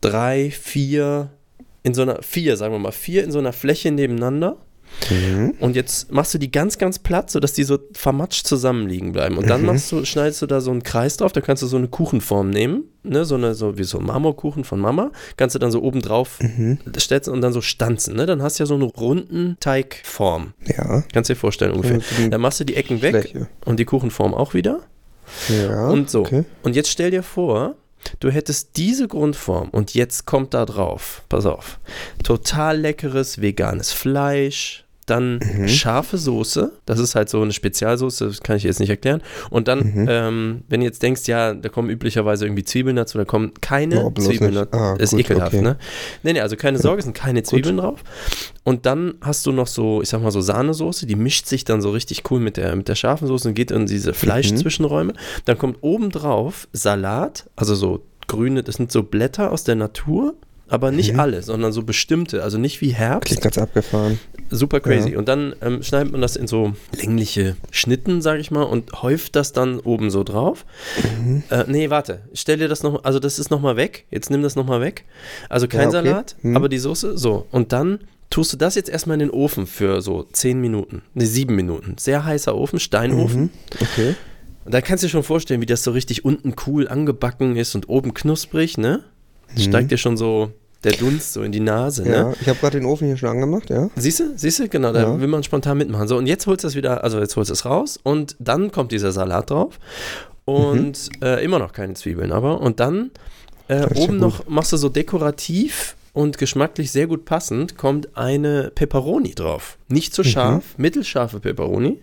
[0.01, 1.31] drei, vier,
[1.83, 4.57] in so einer, vier, sagen wir mal, vier in so einer Fläche nebeneinander.
[5.11, 5.55] Mhm.
[5.61, 9.39] Und jetzt machst du die ganz, ganz platt, sodass die so vermatscht zusammenliegen bleiben.
[9.39, 11.77] Und dann machst du, schneidest du da so einen Kreis drauf, da kannst du so
[11.77, 15.59] eine Kuchenform nehmen, ne, so eine, so wie so ein Marmorkuchen von Mama, kannst du
[15.59, 16.39] dann so oben drauf
[16.99, 18.27] stellst und dann so stanzen, ne?
[18.27, 20.55] Dann hast du ja so eine runden Teigform.
[20.67, 21.05] Ja.
[21.13, 22.01] Kannst du dir vorstellen ungefähr.
[22.29, 23.49] Dann machst du die Ecken weg Fläche.
[23.65, 24.81] und die Kuchenform auch wieder.
[25.49, 25.89] Ja.
[25.89, 26.21] Und so.
[26.21, 26.45] Okay.
[26.63, 27.77] Und jetzt stell dir vor,
[28.21, 31.79] du hättest diese Grundform und jetzt kommt da drauf, pass auf,
[32.23, 35.69] total leckeres veganes Fleisch, dann Mhm.
[35.69, 39.21] scharfe Soße, das ist halt so eine Spezialsoße, das kann ich jetzt nicht erklären.
[39.51, 40.07] Und dann, Mhm.
[40.09, 44.05] ähm, wenn du jetzt denkst, ja, da kommen üblicherweise irgendwie Zwiebeln dazu, da kommen keine
[44.05, 44.73] Oh, Zwiebeln dazu.
[44.79, 45.63] Ah, ist gut, ekelhaft, okay.
[45.63, 45.77] ne?
[46.23, 48.03] Nee, nee, also keine Sorge, es sind keine Zwiebeln drauf.
[48.65, 51.81] Und dann hast du noch so, ich sag mal so Sahnesoße, die mischt sich dann
[51.83, 55.15] so richtig cool mit der, mit der scharfen Soße und geht in diese Fleischzwischenräume.
[55.45, 60.35] Dann kommt obendrauf Salat, also so grüne, das sind so Blätter aus der Natur,
[60.71, 63.27] aber nicht alle, sondern so bestimmte, also nicht wie Herbst.
[63.27, 64.19] Klingt ganz abgefahren.
[64.51, 65.11] Super crazy.
[65.13, 65.19] Ja.
[65.19, 69.37] Und dann ähm, schneidet man das in so längliche Schnitten, sag ich mal, und häuft
[69.37, 70.65] das dann oben so drauf.
[71.23, 71.43] Mhm.
[71.51, 72.23] Äh, nee, warte.
[72.35, 74.07] Stell dir das noch, also das ist nochmal weg.
[74.11, 75.05] Jetzt nimm das nochmal weg.
[75.49, 76.09] Also kein Ja, okay.
[76.09, 76.57] Salat, Mhm.
[76.57, 77.17] aber die Soße.
[77.19, 77.47] So.
[77.51, 81.03] Und dann tust du das jetzt erstmal in den Ofen für so 10 Minuten.
[81.15, 81.97] Nee, 7 Minuten.
[81.99, 83.43] Sehr heißer Ofen, Steinofen.
[83.43, 83.51] Mhm.
[83.81, 84.15] Okay.
[84.65, 87.75] Und da kannst du dir schon vorstellen, wie das so richtig unten cool angebacken ist
[87.75, 89.03] und oben knusprig, ne?
[89.59, 90.53] Steigt dir schon so
[90.85, 92.09] der Dunst so in die Nase, ne?
[92.09, 92.15] Mhm.
[92.15, 93.91] Ja, ich habe gerade den Ofen hier schon angemacht, ja.
[93.97, 95.21] Siehst du, siehst du, genau, da Ja.
[95.21, 96.09] will man spontan mitmachen.
[96.09, 98.71] So, und jetzt holst du es wieder, also jetzt holst du es raus und dann
[98.73, 99.79] kommt dieser Salat drauf
[100.45, 103.11] und äh, immer noch keine Zwiebeln, aber und dann
[103.69, 103.81] äh, Mhm.
[103.83, 104.21] ja oben gut.
[104.21, 109.79] noch machst du so dekorativ und geschmacklich sehr gut passend, kommt eine Peperoni drauf.
[109.89, 110.15] Nicht Mhm.
[110.15, 111.99] zu scharf, mittelscharfe Peperoni.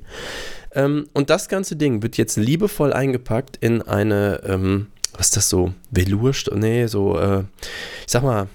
[0.74, 4.88] Ähm, und das ganze Ding wird jetzt liebevoll eingepackt in eine, ähm,
[5.18, 7.40] was ist das so, Velour, nee, so, äh,
[8.06, 8.48] ich sag mal,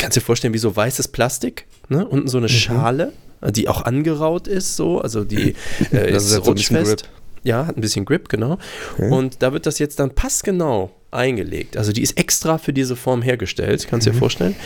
[0.00, 2.06] kannst dir vorstellen, wie so weißes Plastik, ne?
[2.06, 2.50] Unten so eine Mhm.
[2.50, 3.12] Schale,
[3.50, 5.54] die auch angeraut ist, so, also die
[5.92, 7.08] äh, Das ist ist so rutschfest.
[7.42, 8.58] Ja, hat ein bisschen Grip, genau.
[8.94, 9.10] Okay.
[9.10, 11.76] Und da wird das jetzt dann passgenau eingelegt.
[11.78, 14.14] Also die ist extra für diese Form hergestellt, kannst du Mhm.
[14.14, 14.56] dir vorstellen.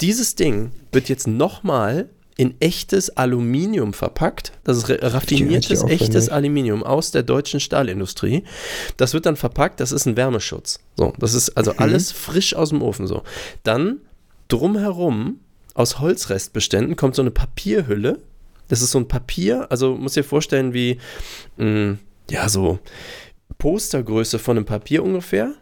[0.00, 4.52] Dieses Ding wird jetzt nochmal in echtes Aluminium verpackt.
[4.64, 8.42] Das ist ra- raffiniertes, echtes Aluminium aus der deutschen Stahlindustrie.
[8.96, 10.80] Das wird dann verpackt, das ist ein Wärmeschutz.
[10.96, 11.78] So, das ist also Mhm.
[11.78, 13.22] alles frisch aus dem Ofen so.
[13.62, 13.98] Dann
[14.54, 15.40] drumherum
[15.74, 18.20] aus Holzrestbeständen kommt so eine Papierhülle.
[18.68, 20.98] Das ist so ein Papier, also muss dir vorstellen wie,
[21.58, 21.98] mh,
[22.30, 22.78] ja, so
[23.58, 25.54] Postergröße von einem Papier ungefähr.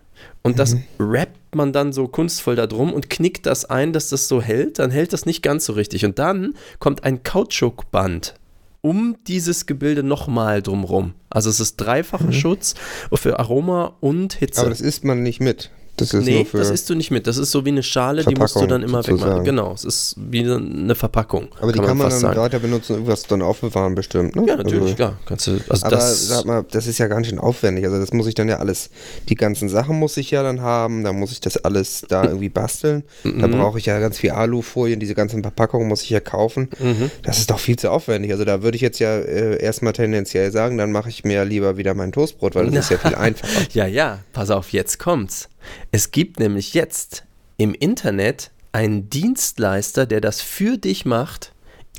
[0.42, 4.28] Und das rappt man dann so kunstvoll da drum und knickt das ein, dass das
[4.28, 4.78] so hält.
[4.78, 6.04] Dann hält das nicht ganz so richtig.
[6.04, 8.34] Und dann kommt ein Kautschukband
[8.82, 11.14] um dieses Gebilde nochmal drumrum.
[11.30, 12.74] Also es ist dreifacher Schutz
[13.14, 14.60] für Aroma und Hitze.
[14.60, 15.70] Aber das isst man nicht mit.
[16.02, 17.26] Das ist nee, das isst du nicht mit.
[17.26, 19.18] Das ist so wie eine Schale, die musst du Verpackung dann immer wegmachen.
[19.18, 19.44] sozusagen.
[19.44, 21.48] Genau, es ist wie eine Verpackung.
[21.60, 22.40] aber die kann man, fast dann sagen.
[22.40, 24.44] weiter benutzen, irgendwas dann aufbewahren bestimmt, ne?
[24.46, 25.18] Ja, natürlich, Also, klar.
[25.26, 27.84] Kannst du, also aber das, sag mal, das ist ja ganz schön aufwendig.
[27.84, 28.90] Also das muss ich dann ja alles,
[29.28, 32.48] die ganzen Sachen muss ich ja dann haben, da muss ich das alles da irgendwie
[32.48, 33.02] basteln.
[33.24, 33.52] Da Mhm.
[33.52, 36.68] brauche ich ja ganz viel Alufolien, diese ganzen Verpackungen muss ich ja kaufen.
[36.78, 37.10] Mhm.
[37.22, 38.32] Das ist doch viel zu aufwendig.
[38.32, 41.76] Also da würde ich jetzt ja äh, erstmal tendenziell sagen, dann mache ich mir lieber
[41.76, 43.66] wieder mein Toastbrot, weil das ist ja viel einfacher.
[43.72, 45.48] Ja, ja, pass auf, jetzt kommt's.
[45.90, 47.24] Es gibt nämlich jetzt
[47.56, 51.52] im Internet einen Dienstleister, der das für dich macht,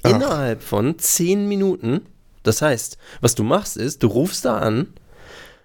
[0.04, 0.10] Ach.
[0.12, 2.02] innerhalb von 10 Minuten.
[2.44, 4.88] Das heißt, was du machst ist, du rufst da an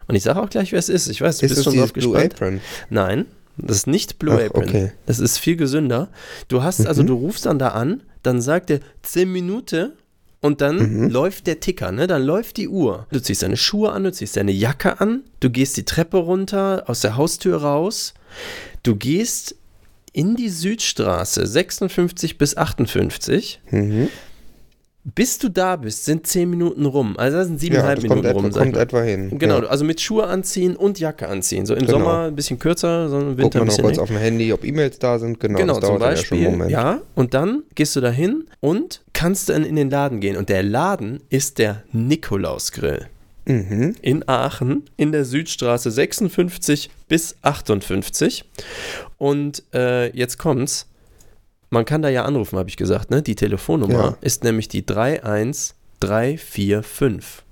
[0.07, 1.09] und ich sage auch gleich, wer es ist.
[1.09, 2.35] Ich weiß, du Ist bist schon drauf Blue gespannt.
[2.35, 2.61] Apron?
[2.91, 4.65] Nein, das ist nicht Blue Ach, Apron.
[4.65, 4.83] okay.
[4.85, 4.91] Mhm.
[5.07, 6.09] Das ist viel gesünder.
[6.49, 9.93] Du hast, also du rufst dann da an, dann sagt er 10 Minuten
[10.41, 11.11] und dann Mhm.
[11.11, 12.07] läuft der Ticker, ne?
[12.07, 13.07] Dann läuft die Uhr.
[13.11, 16.85] Du ziehst deine Schuhe an, du ziehst deine Jacke an, du gehst die Treppe runter,
[16.87, 18.15] aus der Haustür raus,
[18.83, 19.57] du gehst
[20.13, 23.61] in die Südstraße 56 bis 58.
[23.71, 24.09] Mhm.
[25.05, 27.17] Bis du da bist, sind 10 Minuten rum.
[27.17, 28.51] Also da sind Ja, siebeneinhalb das kommt, Minuten etwa, rum.
[28.51, 29.39] ich kommt etwa hin.
[29.39, 29.67] Genau, ja.
[29.69, 31.65] also mit Schuhe anziehen und Jacke anziehen.
[31.65, 31.93] So im Genau.
[31.93, 34.19] Sommer ein bisschen kürzer, sondern im Guckt Winter ein man noch bisschen kurz auf dem
[34.19, 35.41] Handy, ob E-Mails da sind.
[35.41, 36.51] Genau, Genau, das zum ja Beispiel.
[36.51, 36.71] Moment.
[36.71, 40.37] Ja, und dann gehst du da hin und kannst dann in den Laden gehen.
[40.37, 43.07] Und der Laden ist der Nikolausgrill
[43.47, 43.95] Mhm.
[44.03, 48.45] in Aachen in der Südstraße 56 bis 58.
[49.17, 50.87] Und äh, jetzt kommt's.
[51.71, 53.11] Man kann da ja anrufen, habe ich gesagt.
[53.11, 53.21] Ne?
[53.23, 54.17] Die Telefonnummer Ja.
[54.23, 54.85] ist nämlich die
[56.01, 57.45] 31345.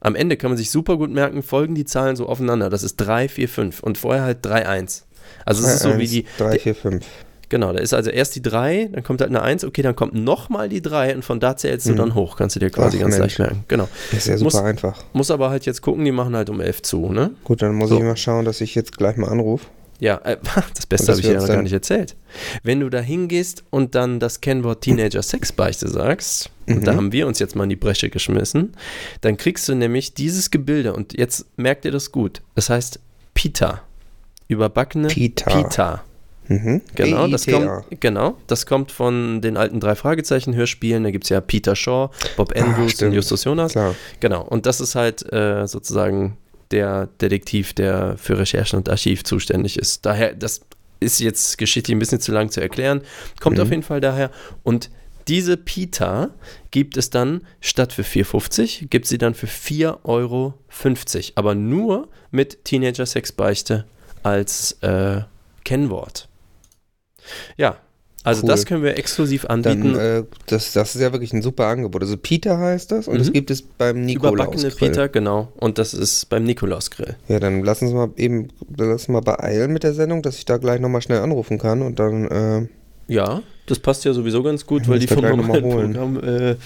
[0.00, 2.70] Am Ende kann man sich super gut merken, folgen die Zahlen so aufeinander.
[2.70, 5.04] Das ist 345 und vorher halt 31.
[5.44, 7.04] Also es ist so wie die, 3, 4, 5.
[7.50, 10.12] Genau, da ist also erst die 3, dann kommt halt eine 1, okay, dann kommt
[10.14, 11.96] nochmal die 3 und von da zählst du Mhm.
[11.96, 13.38] dann hoch, kannst du dir quasi Ach, ganz Mensch.
[13.38, 13.64] leicht merken.
[13.68, 13.88] Genau.
[14.10, 15.02] Das ist ja super Muss- einfach.
[15.14, 17.30] Muss aber halt jetzt gucken, die machen halt um 11 zu, ne?
[17.44, 17.96] Gut, dann muss So.
[17.96, 19.66] ich mal schauen, dass ich jetzt gleich mal anrufe.
[20.00, 20.36] Ja, äh,
[20.74, 22.14] das Beste Und habe ich dir uns noch gar nicht erzählt.
[22.62, 26.96] Wenn du da hingehst und dann das Kennwort Teenager Sexbeichte sagst, und da Mhm.
[26.96, 28.74] haben wir uns jetzt mal in die Bresche geschmissen,
[29.22, 32.42] dann kriegst du nämlich dieses Gebilde und jetzt merkt ihr das gut.
[32.54, 33.00] Das heißt
[33.34, 33.82] Pita.
[34.48, 35.50] Überbackene Pita.
[35.62, 36.04] Pita.
[36.48, 36.80] Mhm.
[36.94, 37.68] Genau, das kommt,
[38.00, 41.04] genau, das kommt von den alten drei Fragezeichen-Hörspielen.
[41.04, 42.08] Da gibt es ja Peter Shaw,
[42.38, 43.14] Bob Andrews und stimmt.
[43.14, 43.72] Justus Jonas.
[43.72, 43.94] Klar.
[44.20, 46.38] Genau, und das ist halt äh, sozusagen
[46.70, 50.04] der Detektiv, der für Recherchen und Archiv zuständig ist.
[50.06, 50.60] Daher, das
[51.00, 53.02] ist jetzt geschichtlich ein bisschen zu lang zu erklären,
[53.40, 53.62] kommt Mhm.
[53.62, 54.30] auf jeden Fall daher.
[54.62, 54.90] Und
[55.28, 56.30] diese Pita
[56.70, 60.54] gibt es dann statt für 4,50 gibt sie dann für 4,50 Euro.
[61.34, 63.84] Aber nur mit Teenager-Sexbeichte
[64.22, 65.22] als äh,
[65.64, 66.28] Kennwort.
[67.56, 67.76] Ja,
[68.28, 68.48] also Cool.
[68.48, 69.94] das können wir exklusiv anbieten.
[69.94, 72.02] Dann, äh, das, das ist ja wirklich ein super Angebot.
[72.02, 73.18] Also Peter heißt das und Mhm.
[73.18, 74.34] das gibt es beim Nikolaus.
[74.34, 75.52] Überbackene Pita, genau.
[75.56, 77.16] Und das ist beim Nikolausgrill.
[77.28, 80.44] Ja, dann lass uns mal eben, lass uns mal beeilen mit der Sendung, dass ich
[80.44, 82.66] da gleich nochmal schnell anrufen kann und dann, äh,
[83.12, 85.92] Ja, das passt ja sowieso ganz gut, weil die vom normalen holen.
[85.94, 86.56] Programm äh,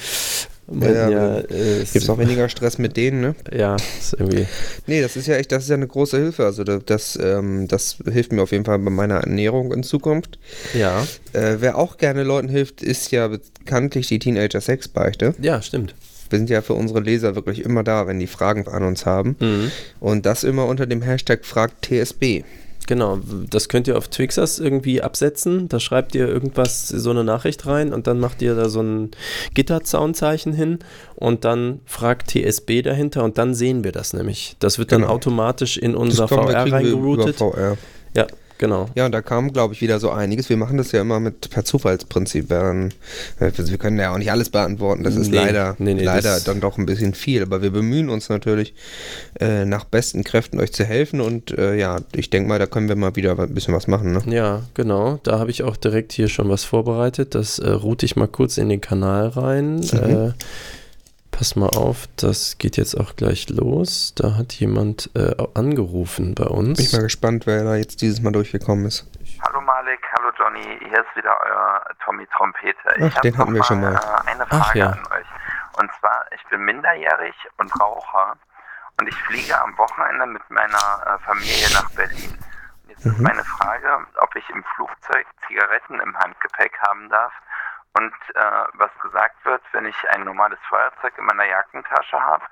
[0.71, 3.35] Ja, ja, aber äh, es- auch weniger Stress mit denen, ne?
[3.53, 4.47] ja, ist irgendwie.
[4.87, 6.45] Nee, das ist ja echt, das ist ja eine große Hilfe.
[6.45, 10.39] Also das, das, ähm, das hilft mir auf jeden Fall bei meiner Ernährung in Zukunft.
[10.75, 15.35] Ja, Äh, wer auch gerne Leuten hilft, ist ja bekanntlich die Teenager-Sexbeichte.
[15.41, 15.95] ja, stimmt.
[16.31, 19.37] Wir sind ja für unsere Leser wirklich immer da, wenn die Fragen an uns haben.
[19.39, 19.71] Mhm.
[20.01, 22.45] Und das immer unter dem Hashtag FragtTSB.
[22.87, 25.69] Genau, das könnt ihr auf Twixers irgendwie absetzen.
[25.69, 29.11] Da schreibt ihr irgendwas, so eine Nachricht rein und dann macht ihr da so ein
[29.55, 30.79] Gitterzaunzeichen hin
[31.15, 34.57] und dann fragt TSB dahinter und dann sehen wir das nämlich.
[34.59, 35.13] Das wird dann Genau.
[35.15, 37.37] automatisch in unser VR reingeroutet.
[37.37, 37.77] VR.
[38.15, 38.27] Ja,
[38.63, 38.89] genau.
[38.95, 40.49] Ja, und da kam, glaube ich, wieder so einiges.
[40.49, 42.49] Wir machen das ja immer mit per Zufallsprinzip.
[42.51, 42.91] Äh,
[43.41, 45.03] wir können ja auch nicht alles beantworten.
[45.03, 47.43] Das ist Nee, leider, nee, nee, leider dann doch ein bisschen viel.
[47.43, 48.73] Aber wir bemühen uns natürlich
[49.41, 51.21] äh, nach besten Kräften euch zu helfen.
[51.21, 54.13] Und äh, ja, ich denke mal, da können wir mal wieder ein bisschen was machen.
[54.13, 54.23] Ne?
[54.33, 55.19] Ja, genau.
[55.25, 57.35] Da habe ich auch direkt hier schon was vorbereitet.
[57.35, 59.81] Das äh, route ich mal kurz in den Kanal rein.
[59.81, 60.35] Mhm.
[61.33, 64.15] Pass mal auf, das geht jetzt auch gleich los.
[64.15, 66.77] Da hat jemand äh, angerufen bei uns.
[66.77, 69.11] Bin ich mal gespannt, wer da jetzt dieses Mal durchgekommen ist.
[69.41, 72.79] Hallo Malik, hallo Johnny, hier ist wieder euer Tommy Trompete.
[72.87, 73.99] Ach, hab den hatten wir schon mal.
[74.27, 74.91] Eine Ach, Frage ja.
[74.91, 75.27] an euch.
[75.81, 78.37] Und zwar, ich bin minderjährig und Raucher
[79.01, 82.39] und ich fliege am Wochenende mit meiner äh, Familie nach Berlin.
[82.85, 87.33] Und Jetzt ist meine Frage, ob ich im Flugzeug Zigaretten im Handgepäck haben darf
[87.95, 92.45] und äh, was gesagt wird, wenn ich ein normales Feuerzeug in meiner Jackentasche habe.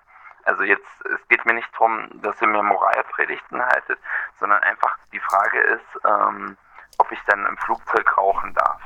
[0.44, 3.98] Also jetzt, es geht mir nicht darum, dass ihr mir Moralpredigten haltet,
[4.38, 6.57] sondern einfach die Frage ist, ähm,
[6.98, 8.81] ob ich dann im Flugzeug rauchen darf.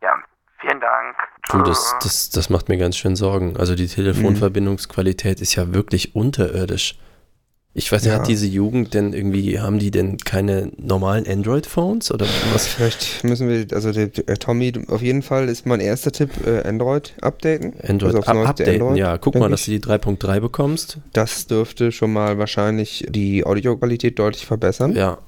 [0.00, 0.16] Ja,
[0.58, 1.16] vielen Dank.
[1.50, 3.56] Du, das, das, das macht mir ganz schön Sorgen.
[3.56, 6.98] Also die Telefonverbindungsqualität ist ja wirklich unterirdisch.
[7.78, 8.20] Ich weiß nicht, Ja.
[8.20, 12.66] hat diese Jugend denn irgendwie, haben die denn keine normalen Android-Phones oder was?
[12.66, 16.66] Vielleicht müssen wir, also der, der Tommy, auf jeden Fall ist mein erster Tipp, äh,
[16.66, 17.74] Android updaten.
[17.86, 19.18] Android Also up updaten, Android, ja.
[19.18, 20.98] Guck mal, dass du die 3.3 bekommst.
[21.12, 24.94] Das dürfte schon mal wahrscheinlich die Audioqualität deutlich verbessern.
[24.96, 25.18] Ja,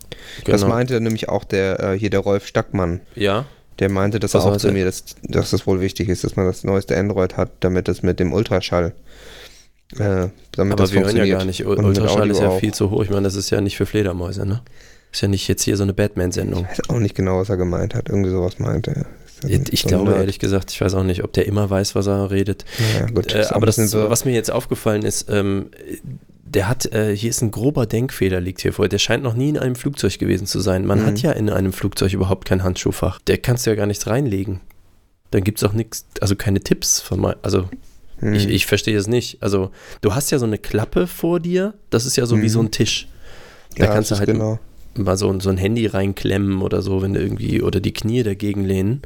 [0.47, 0.75] Das genau.
[0.75, 3.01] meinte nämlich auch der, äh, hier der Rolf Stackmann.
[3.15, 3.45] ja,
[3.79, 6.47] Der meinte das Was auch zu mir, dass, dass das wohl wichtig ist, dass man
[6.47, 8.93] das neueste Android hat, damit es mit dem Ultraschall,
[9.97, 11.65] äh, aber das wir hören ja gar nicht.
[11.65, 12.61] Und Ultraschall ist ja auch.
[12.61, 13.03] viel zu hoch.
[13.03, 14.63] Ich meine, das ist ja nicht für Fledermäuse, ne?
[15.13, 16.67] Ist ja nicht jetzt hier so eine Batman-Sendung.
[16.73, 18.09] Ich weiß auch nicht genau, was er gemeint hat.
[18.11, 19.07] Irgendwie sowas meinte er.
[19.71, 22.31] Ich so glaube ehrlich gesagt, ich weiß auch nicht, ob der immer weiß, was er
[22.31, 22.65] redet.
[22.99, 24.11] Ja, gut, Äh, aber das, so.
[24.11, 25.71] was mir jetzt aufgefallen ist, ähm,
[26.45, 28.89] der hat, äh, hier ist ein grober Denkfehler, liegt hier vor.
[28.89, 30.85] Der scheint noch nie in einem Flugzeug gewesen zu sein.
[30.87, 31.07] Man Mhm.
[31.07, 33.21] hat ja in einem Flugzeug überhaupt kein Handschuhfach.
[33.27, 34.61] Der kannst du ja gar nichts reinlegen.
[35.31, 37.37] Dann gibt es auch nichts, also keine Tipps von mal.
[37.43, 37.69] Also
[38.21, 38.35] Hm.
[38.35, 39.43] ich, ich verstehe es nicht.
[39.43, 42.49] Also du hast ja so eine Klappe vor dir, das ist ja so wie Mhm.
[42.49, 43.09] so ein Tisch.
[43.77, 44.59] Da ja, kannst du halt genau.
[44.97, 48.23] mal so, ein- so ein Handy reinklemmen oder so, wenn du irgendwie, oder die Knie
[48.23, 49.03] dagegen lehnen.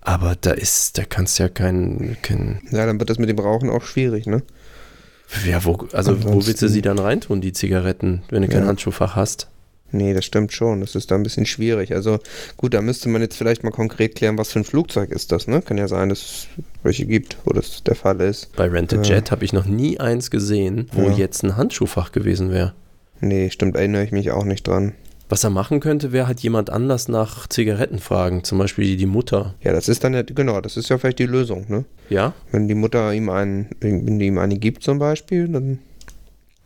[0.00, 3.38] Aber da ist, da kannst du ja kein, kein Ja, dann wird das mit dem
[3.38, 4.42] Rauchen auch schwierig, ne?
[5.46, 8.62] Ja, wo, also wo willst du Ansonsten- sie dann reintun, die Zigaretten, wenn du kein
[8.62, 8.68] Ja.
[8.68, 9.48] Handschuhfach hast?
[9.90, 10.80] Nee, das stimmt schon.
[10.80, 11.94] Das ist da ein bisschen schwierig.
[11.94, 12.18] Also
[12.56, 15.46] gut, da müsste man jetzt vielleicht mal konkret klären, was für ein Flugzeug ist das,
[15.48, 15.62] ne?
[15.62, 16.46] Kann ja sein, dass es
[16.82, 18.54] welche gibt, wo das der Fall ist.
[18.56, 19.02] Bei Rent a Ja.
[19.02, 21.12] Jet habe ich noch nie eins gesehen, wo Ja.
[21.16, 22.74] jetzt ein Handschuhfach gewesen wäre.
[23.20, 24.92] Nee, stimmt, erinnere ich mich auch nicht dran.
[25.30, 29.54] Was er machen könnte, wäre halt jemand anders nach Zigaretten fragen, zum Beispiel die Mutter.
[29.62, 31.84] Ja, das ist dann ja, genau, das ist ja vielleicht die Lösung, ne?
[32.08, 32.32] Ja?
[32.50, 35.80] Wenn die Mutter ihm einen, wenn die ihm eine gibt zum Beispiel, dann,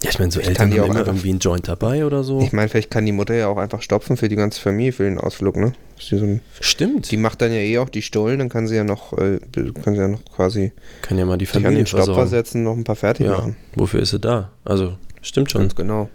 [0.03, 2.05] Ja, ich meine, so Ich Eltern kann haben auch immer einfach- irgendwie einen Joint dabei
[2.05, 2.41] oder so.
[2.41, 5.05] ich meine, vielleicht kann die Mutter ja auch einfach stopfen für die ganze Familie, für
[5.05, 5.73] den Ausflug, ne?
[5.99, 7.11] So ein, Stimmt.
[7.13, 9.39] die macht dann ja eh auch die Stollen, dann kann sie ja noch, äh,
[9.85, 12.31] kann sie ja noch quasi Kann ja mal die Familie den Stopfer versorgen.
[12.31, 13.57] setzen, noch ein paar fertig Ja, machen.
[13.77, 14.51] wofür ist sie da?
[14.65, 15.61] Also, stimmt schon.
[15.63, 16.09] Ganz genau.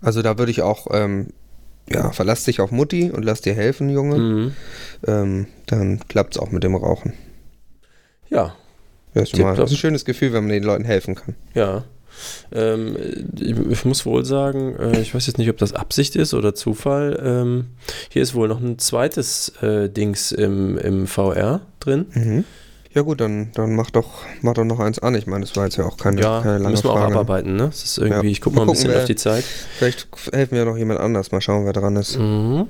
[0.00, 1.28] Also da würde ich auch, ähm,
[1.90, 4.16] ja, verlass dich auf Mutti und lass dir helfen, Junge.
[4.18, 4.52] Mhm.
[5.06, 7.12] Ähm, dann klappt es auch mit dem Rauchen.
[8.30, 8.54] Ja,
[9.14, 11.34] ist, das ist ein schönes Gefühl, wenn man den Leuten helfen kann.
[11.54, 11.84] Ja.
[12.52, 12.96] Ähm,
[13.38, 16.54] ich, ich muss wohl sagen, äh, ich weiß jetzt nicht, ob das Absicht ist oder
[16.54, 17.20] Zufall.
[17.24, 17.66] Ähm,
[18.10, 22.06] hier ist wohl noch ein zweites äh, Dings im, im VR drin.
[22.14, 22.44] Mhm.
[22.94, 25.14] Ja gut, dann, dann mach doch, mach doch noch eins an.
[25.14, 27.14] Ich meine, das war jetzt ja auch keine, Ja, keine lange müssen wir auch Frage.
[27.14, 27.66] abarbeiten, ne?
[27.68, 28.32] Das ist irgendwie, Ja.
[28.32, 29.44] ich guck mal ein bisschen gucken, auf die Zeit.
[29.44, 31.32] Vielleicht helfen wir noch jemand anders.
[31.32, 32.18] Mal schauen, wer dran ist.
[32.18, 32.68] Mhm.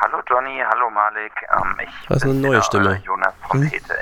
[0.00, 1.32] Hallo Johnny, hallo Malik.
[1.50, 2.96] Ähm, ich Das ist eine neue Stimme.
[2.96, 3.94] Äh, Jonas Trompete.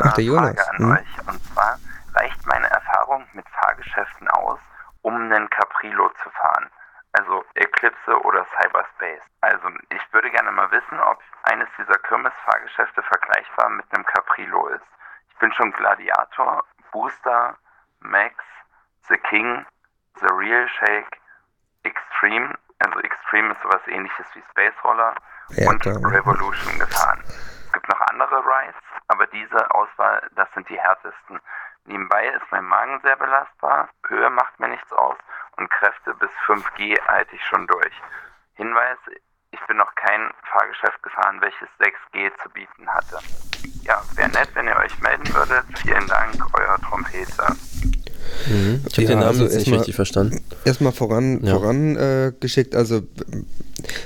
[0.00, 0.54] Ach, der Jonas.
[0.56, 0.90] Frage an Hm.
[0.92, 1.28] euch.
[1.34, 1.78] Und zwar
[2.14, 2.89] reicht meine Erfahrung
[3.32, 4.58] mit Fahrgeschäften aus,
[5.02, 6.70] um einen Caprilo zu fahren.
[7.12, 9.22] Also Eclipse oder Cyberspace.
[9.40, 14.84] Also ich würde gerne mal wissen, ob eines dieser Kirmes-Fahrgeschäfte vergleichbar mit einem Caprilo ist.
[15.28, 17.56] Ich bin schon Gladiator, Booster,
[18.00, 18.34] Max,
[19.08, 19.66] The King,
[20.20, 21.20] The Real Shake,
[21.82, 25.14] Extreme, also Extreme ist sowas ähnliches wie Space Roller
[25.50, 25.84] Ja, und.
[25.86, 27.22] Revolution gefahren.
[27.26, 28.74] Es gibt noch andere Rides,
[29.08, 31.40] aber diese Auswahl, das sind die härtesten.
[31.86, 35.16] Nebenbei ist mein Magen sehr belastbar, Höhe macht mir nichts aus
[35.56, 37.92] und Kräfte bis 5G halte ich schon durch.
[38.54, 38.98] Hinweis,
[39.52, 43.18] ich bin noch kein Fahrgeschäft gefahren, welches 6G zu bieten hatte.
[43.82, 45.64] Ja, wäre nett, wenn ihr euch melden würdet.
[45.82, 47.56] Vielen Dank, euer Trompeter.
[48.46, 48.84] Mhm.
[48.86, 50.44] Ich habe Ja, den Namen also jetzt nicht erstmal- richtig verstanden.
[50.64, 51.54] Erstmal voran, Ja.
[51.54, 53.02] voran äh, geschickt, also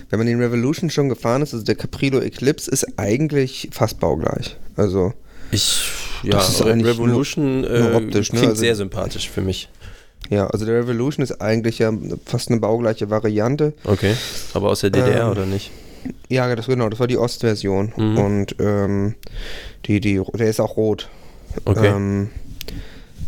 [0.08, 4.58] wenn man den Revolution schon gefahren ist, also der Caprilo Eclipse ist eigentlich fast baugleich.
[4.76, 5.12] Also
[5.54, 5.90] Ich,
[6.22, 8.38] ja, Das ist eigentlich Revolution nur- nur äh, optisch, ne?
[8.38, 9.68] klingt Also- sehr sympathisch für mich.
[10.30, 11.92] ja, also der Revolution ist eigentlich ja
[12.26, 13.72] fast eine baugleiche Variante.
[13.84, 14.14] Okay,
[14.54, 15.70] aber aus der DDR Ähm, oder nicht?
[16.28, 18.18] Ja, das genau, das war die Ostversion Mhm.
[18.18, 19.14] und ähm,
[19.86, 21.08] die, die, der ist auch rot.
[21.64, 21.86] Okay.
[21.88, 22.30] Ähm,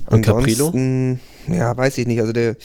[0.09, 0.67] Und Caprilo?
[0.67, 2.21] ansonsten, Ja, weiß ich nicht.
[2.21, 2.57] Also der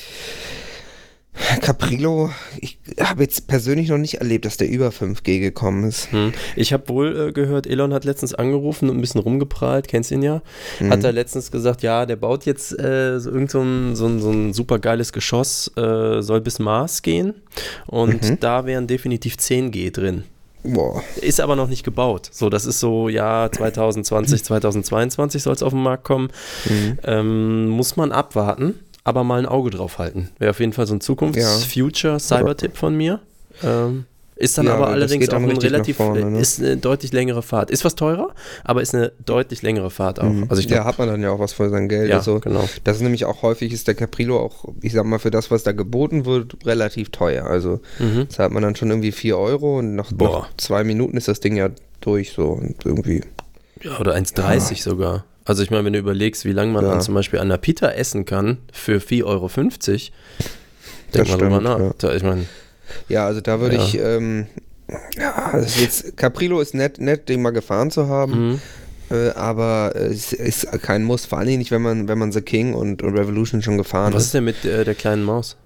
[1.61, 6.11] Caprilo, ich habe jetzt persönlich noch nicht erlebt, dass der über 5G gekommen ist.
[6.11, 6.33] Hm.
[6.55, 10.23] Ich habe wohl äh, gehört, Elon hat letztens angerufen und ein bisschen rumgeprahlt, kennst ihn
[10.23, 10.41] ja.
[10.89, 14.19] Hat er letztens gesagt, ja, der baut jetzt äh, so irgend so ein, so ein,
[14.19, 17.35] so ein super geiles Geschoss, äh, soll bis Mars gehen
[17.87, 20.23] und da wären definitiv 10G drin.
[20.63, 21.01] Boah.
[21.19, 22.29] Ist aber noch nicht gebaut.
[22.31, 26.29] So, das ist so, ja, 2020, 2022 soll es auf den Markt kommen.
[27.03, 30.29] Ähm, muss man abwarten, aber mal ein Auge drauf halten.
[30.39, 33.19] Wäre auf jeden Fall so ein Zukunfts-Future-Cyber-Tipp von mir.
[33.63, 36.39] Ähm, ist dann Ja, aber allerdings auch dann ein richtig nach relativ, vorne, ne?
[36.39, 37.69] ist eine deutlich längere Fahrt.
[37.69, 38.29] Ist was teurer,
[38.63, 40.33] aber ist eine deutlich längere Fahrt auch.
[40.49, 42.09] Also ich ja, glaube, hat man dann ja auch was für sein Geld.
[42.09, 42.67] Ja, also, genau.
[42.83, 45.61] Das ist nämlich auch häufig, ist der Caprilo auch, ich sag mal, für das, was
[45.61, 47.45] da geboten wird, relativ teuer.
[47.45, 48.29] Also Mhm.
[48.31, 51.55] zahlt man dann schon irgendwie 4 Euro und nach, nach zwei Minuten ist das Ding
[51.55, 53.21] ja durch so und irgendwie.
[53.83, 55.25] ja, oder 1,30 sogar.
[55.51, 56.91] Also ich meine, wenn du überlegst, wie lange man Ja.
[56.91, 60.11] dann zum Beispiel an der Pita essen kann für 4,50 Euro, denk
[61.11, 61.77] Das mal drüber nach.
[61.79, 61.91] ja.
[61.97, 62.45] Da, ich meine,
[63.09, 63.83] Ja, also da würde Ja.
[63.83, 64.47] ich, ähm,
[65.19, 68.51] ja, das ist jetzt, Caprilo ist nett, nett, den mal gefahren zu haben.
[68.51, 68.61] mhm.
[69.13, 72.73] Äh, aber es ist kein Muss, vor allem nicht, wenn man, wenn man The King
[72.73, 74.27] und, und Revolution schon gefahren was ist.
[74.27, 75.57] ist denn mit äh, der kleinen Maus?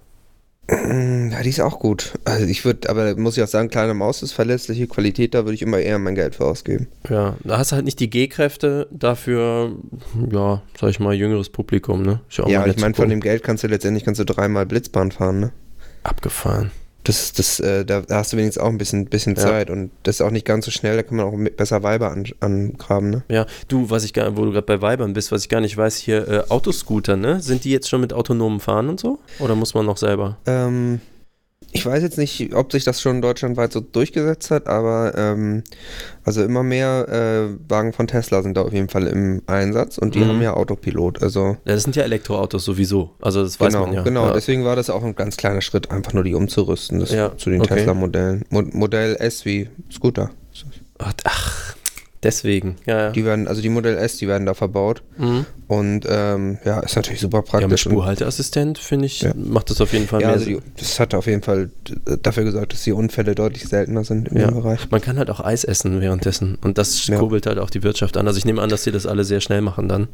[0.68, 2.14] Mm, Ja, die ist auch gut.
[2.24, 5.54] Also ich würde, aber muss ich auch sagen, kleine Maus ist verlässliche Qualität, da würde
[5.54, 6.88] ich immer eher mein Geld für ausgeben.
[7.08, 9.72] Ja, da hast du halt nicht die G-Kräfte, dafür,
[10.30, 12.20] ja, sag ich mal, jüngeres Publikum, ne?
[12.48, 15.52] Ja, ich meine, von dem Geld kannst du letztendlich kannst du dreimal Blitzbahn fahren, ne?
[16.02, 16.70] Abgefahren.
[17.06, 19.42] Das, das, äh, da, hast du wenigstens auch ein bisschen, bisschen Ja.
[19.42, 22.10] Zeit und das ist auch nicht ganz so schnell, da kann man auch besser Weiber
[22.10, 23.22] an, angraben, ne?
[23.28, 25.76] Ja, du, was ich gar, wo du gerade bei Weibern bist, was ich gar nicht
[25.76, 27.40] weiß, hier äh, Autoscooter, ne?
[27.40, 29.20] Sind die jetzt schon mit autonomem Fahren und so?
[29.38, 30.38] Oder muss man noch selber?
[30.46, 31.00] Ähm,
[31.76, 35.62] ich weiß jetzt nicht, ob sich das schon deutschlandweit so durchgesetzt hat, aber ähm,
[36.24, 40.14] also immer mehr äh, Wagen von Tesla sind da auf jeden Fall im Einsatz und
[40.14, 40.28] die Mhm.
[40.28, 41.22] haben ja Autopilot.
[41.22, 43.12] Also Ja, das sind ja Elektroautos sowieso.
[43.20, 44.02] Also das weiß genau, man ja.
[44.02, 44.26] genau.
[44.26, 44.32] Ja.
[44.32, 47.50] Deswegen war das auch ein ganz kleiner Schritt, einfach nur die umzurüsten das Ja, zu
[47.50, 47.74] den okay.
[47.76, 48.44] Tesla-Modellen.
[48.50, 50.30] Mo Modell S wie Scooter.
[50.98, 51.65] Ach,
[52.22, 52.76] deswegen.
[52.86, 53.10] Ja, ja.
[53.10, 55.46] Die werden, also die Modell S, die werden da verbaut Mhm.
[55.68, 57.80] und ähm, ja, ist natürlich super ja, mit praktisch.
[57.82, 59.32] Spurhalteassistent, finde ich, Ja.
[59.36, 61.70] macht das auf jeden Fall ja, mehr also die, das hat auf jeden Fall
[62.22, 64.50] dafür gesorgt, dass die Unfälle deutlich seltener sind in Ja.
[64.50, 64.90] Bereich.
[64.90, 68.26] Man kann halt auch Eis essen währenddessen und das kurbelt halt auch die Wirtschaft an.
[68.26, 70.08] Also ich nehme an, dass sie das alle sehr schnell machen dann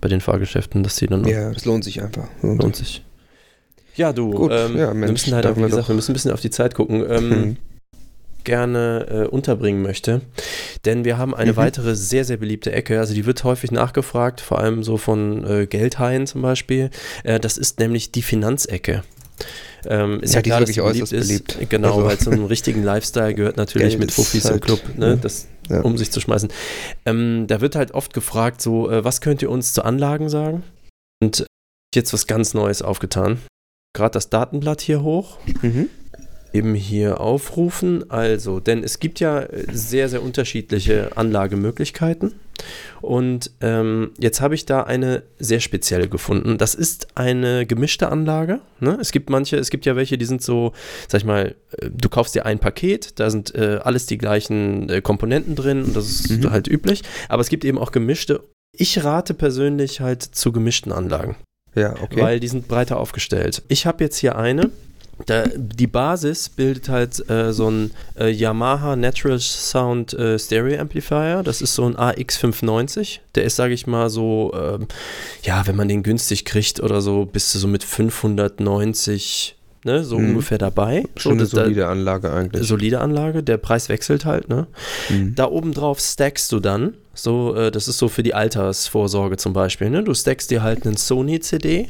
[0.00, 2.28] bei den Fahrgeschäften, dass sie dann auch Ja, das lohnt sich einfach.
[2.42, 3.02] Lohnt lohnt sich.
[3.94, 6.10] Ja, du, Gut, ähm, ja, wir Mensch, müssen halt, danke wie wir gesagt, wir müssen
[6.10, 7.56] ein bisschen auf die Zeit gucken, ähm, Mhm.
[8.44, 10.20] gerne äh, unterbringen möchte.
[10.86, 11.56] Denn wir haben eine Mhm.
[11.56, 12.98] weitere sehr, sehr beliebte Ecke.
[13.00, 16.90] Also die wird häufig nachgefragt, vor allem so von äh, Geldhaien zum Beispiel.
[17.24, 19.02] Äh, das ist nämlich die Finanzecke.
[19.88, 21.28] Ähm, ist Ja, ja, die ist klar, dass beliebt ist.
[21.28, 21.70] beliebt.
[21.70, 25.08] Genau, Also- weil zum richtigen Lifestyle gehört natürlich Geld mit Fuffis im halt, Club, ne,
[25.10, 25.16] ja.
[25.16, 25.80] das Ja.
[25.82, 26.48] um sich zu schmeißen.
[27.04, 30.62] Ähm, da wird halt oft gefragt, so, äh, was könnt ihr uns zu Anlagen sagen?
[31.22, 31.44] Und äh,
[31.94, 33.38] jetzt was ganz Neues aufgetan.
[33.94, 35.38] Gerade das Datenblatt hier hoch.
[35.62, 35.88] Mhm.
[36.56, 38.10] Eben hier aufrufen.
[38.10, 42.34] Also, denn es gibt ja äh, sehr, sehr unterschiedliche Anlagemöglichkeiten.
[43.02, 46.56] Und ähm, jetzt habe ich da eine sehr spezielle gefunden.
[46.56, 48.60] Das ist eine gemischte Anlage.
[48.80, 48.96] Ne?
[49.00, 50.72] Es gibt manche, es gibt ja welche, die sind so,
[51.06, 54.88] sag ich mal, äh, du kaufst dir ein Paket, da sind äh, alles die gleichen
[54.88, 56.50] äh, Komponenten drin und das ist Mhm.
[56.50, 57.02] halt üblich.
[57.28, 58.40] Aber es gibt eben auch gemischte.
[58.72, 61.36] Ich rate persönlich halt zu gemischten Anlagen
[61.74, 62.20] Ja, okay.
[62.20, 63.62] weil die sind breiter aufgestellt.
[63.68, 64.70] Ich habe jetzt hier eine,
[65.24, 71.42] Da, die Basis bildet halt äh, so ein äh, Yamaha Natural Sound äh, Stereo Amplifier.
[71.42, 73.20] Das ist so ein AX590.
[73.34, 74.86] Der ist, sage ich mal, so, ähm,
[75.42, 79.54] ja, wenn man den günstig kriegt oder so, bist du so mit 590
[79.84, 80.30] ne, so Mhm.
[80.30, 81.04] ungefähr dabei.
[81.16, 82.66] Schon eine so, da- solide Anlage eigentlich.
[82.66, 84.66] solide Anlage, der Preis wechselt halt, ne?
[85.08, 85.34] Mhm.
[85.36, 89.52] Da oben drauf stackst du dann, so, äh, das ist so für die Altersvorsorge zum
[89.52, 90.02] Beispiel, ne?
[90.02, 91.88] Du stackst dir halt einen Sony-CD.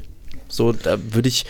[0.48, 1.44] So, da würde ich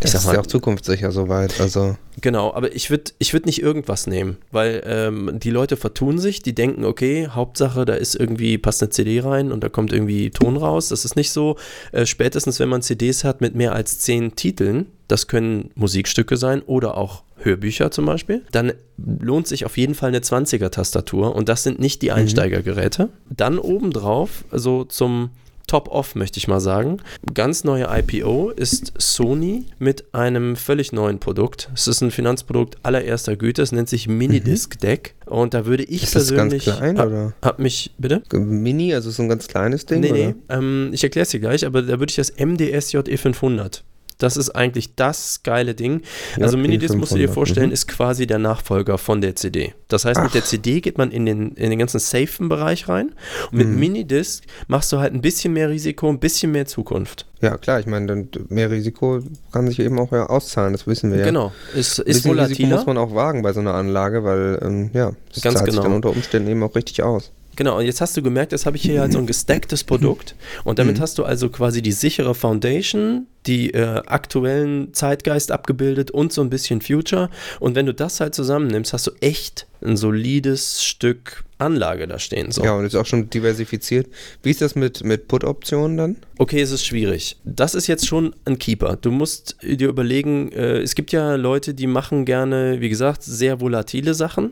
[0.00, 1.60] das ist ja auch zukunftssicher soweit.
[1.60, 6.18] Also, Genau, aber ich würde ich würd nicht irgendwas nehmen, weil ähm, die Leute vertun
[6.18, 9.92] sich, die denken, okay, Hauptsache, da ist irgendwie, passt eine CD rein und da kommt
[9.92, 10.88] irgendwie Ton raus.
[10.88, 11.56] Das ist nicht so.
[11.92, 16.62] Äh, spätestens, wenn man CDs hat mit mehr als zehn Titeln, das können Musikstücke sein
[16.62, 21.62] oder auch Hörbücher zum Beispiel, dann lohnt sich auf jeden Fall eine 20er-Tastatur und das
[21.62, 23.10] sind nicht die Einsteigergeräte.
[23.28, 25.30] Dann obendrauf, so zum
[25.66, 26.98] Top-Off, möchte ich mal sagen.
[27.34, 31.70] Ganz neue IPO ist Sony mit einem völlig neuen Produkt.
[31.74, 33.62] Es ist ein Finanzprodukt allererster Güte.
[33.62, 35.14] Es nennt sich Minidisc Deck.
[35.26, 36.64] Und da würde ich Ist das ganz persönlich.
[36.64, 37.32] klein, hab, oder?
[37.42, 38.22] hab mich, bitte?
[38.32, 40.00] Mini, also so ein ganz kleines Ding?
[40.00, 40.18] Nee, oder?
[40.18, 40.34] nee.
[40.48, 43.82] Ähm, ich erkläre es dir gleich, aber da würde ich das MDS JE500.
[44.18, 46.02] Das ist eigentlich das geile Ding.
[46.40, 47.72] Also JE Minidisc, musst du dir 500, vorstellen, mhm.
[47.74, 49.74] ist quasi der Nachfolger von der CD.
[49.88, 53.14] Das heißt, mit der CD geht man in den, in den ganzen safen Bereich rein.
[53.50, 53.58] Und Mhm.
[53.58, 57.26] mit Minidisc machst du halt ein bisschen mehr Risiko, ein bisschen mehr Zukunft.
[57.42, 59.20] Ja, klar, ich meine, mehr Risiko
[59.52, 61.24] kann sich eben auch ja auszahlen, das wissen wir ja.
[61.26, 61.52] Genau.
[61.74, 64.90] Ist, Ein ist bisschen Risiko muss man auch wagen bei so einer Anlage, weil, ähm,
[64.94, 65.82] ja, das Ganz zahlt sich genau.
[65.82, 67.32] dann unter Umständen eben auch richtig aus.
[67.56, 70.34] Genau, und jetzt hast du gemerkt, jetzt habe ich hier halt so ein gestacktes Produkt
[70.64, 76.32] und damit hast du also quasi die sichere Foundation, die äh, aktuellen Zeitgeist abgebildet und
[76.32, 77.30] so ein bisschen Future.
[77.60, 82.50] Und wenn du das halt zusammennimmst, hast du echt ein solides Stück Anlage da stehen.
[82.50, 82.62] So.
[82.64, 84.08] Ja, und ist auch schon diversifiziert.
[84.42, 86.16] Wie ist das mit, mit Put-Optionen dann?
[86.38, 87.36] Okay, es ist schwierig.
[87.44, 88.96] Das ist jetzt schon ein Keeper.
[88.96, 93.60] Du musst dir überlegen, äh, es gibt ja Leute, die machen gerne, wie gesagt, sehr
[93.60, 94.50] volatile Sachen.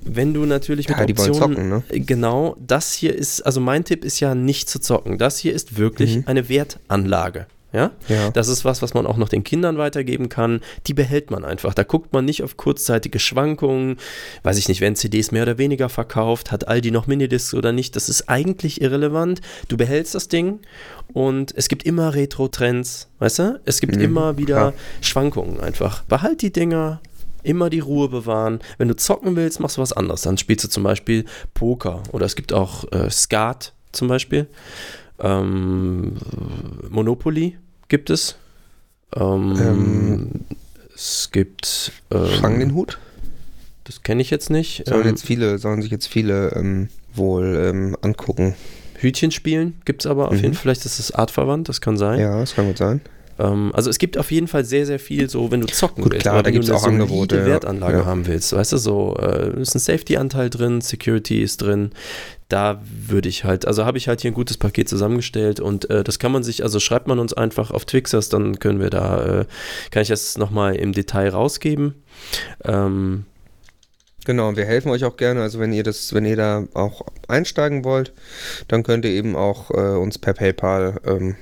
[0.00, 1.82] Wenn du natürlich mit Ja, Optionen, zocken, ne?
[1.90, 5.18] Genau, das hier ist, also mein Tipp ist ja nicht zu zocken.
[5.18, 7.46] Das hier ist wirklich eine Wertanlage.
[7.74, 7.90] Ja?
[8.08, 8.30] Ja.
[8.30, 10.60] Das ist was, was man auch noch den Kindern weitergeben kann.
[10.86, 11.74] Die behält man einfach.
[11.74, 13.96] Da guckt man nicht auf kurzzeitige Schwankungen.
[14.44, 17.96] Weiß ich nicht, werden CDs mehr oder weniger verkauft, hat Aldi noch Minidiscs oder nicht.
[17.96, 19.40] Das ist eigentlich irrelevant.
[19.66, 20.60] Du behältst das Ding
[21.12, 23.60] und es gibt immer Retro-Trends, weißt du?
[23.64, 24.72] Es gibt immer wieder klar.
[25.00, 26.04] Schwankungen einfach.
[26.04, 27.00] Behalt die Dinger.
[27.44, 28.58] Immer die Ruhe bewahren.
[28.78, 30.22] Wenn du zocken willst, machst du was anderes.
[30.22, 31.24] Dann spielst du zum Beispiel
[31.54, 34.48] Poker oder es gibt auch äh, Skat zum Beispiel.
[35.20, 36.16] Ähm,
[36.90, 37.56] Monopoly
[37.88, 38.36] gibt es.
[39.14, 40.30] Ähm, Ähm,
[40.94, 41.92] es gibt.
[42.10, 42.98] Ähm, Fang den Hut?
[43.84, 44.84] Das kenne ich jetzt nicht.
[44.86, 48.54] Sollen Ähm, jetzt viele, sollen sich jetzt viele ähm, wohl ähm, angucken.
[48.98, 50.38] Hütchen spielen gibt es aber auf Mhm.
[50.38, 50.62] jeden Fall.
[50.62, 52.18] Vielleicht ist es artverwandt, das kann sein.
[52.18, 53.00] Ja, das kann gut sein.
[53.38, 56.12] Ähm, also es gibt auf jeden Fall sehr, sehr viel so, wenn du zocken Gut,
[56.12, 56.22] willst.
[56.22, 57.46] klar, da wenn du gibt's eine auch Angebote, ja.
[57.46, 58.04] Wertanlage Ja.
[58.06, 61.90] haben willst, weißt du, so äh, ist ein Safety-Anteil drin, Security ist drin.
[62.48, 66.04] Da würde ich halt, also habe ich halt hier ein gutes Paket zusammengestellt und äh,
[66.04, 69.40] das kann man sich, also schreibt man uns einfach auf Twixers, dann können wir da,
[69.40, 69.44] äh,
[69.90, 71.94] kann ich das nochmal im Detail rausgeben.
[72.64, 73.24] Ähm,
[74.26, 75.42] Genau, wir helfen euch auch gerne.
[75.42, 78.14] Also wenn ihr das, wenn ihr da auch einsteigen wollt,
[78.68, 81.36] dann könnt ihr eben auch äh, uns per PayPal, ähm,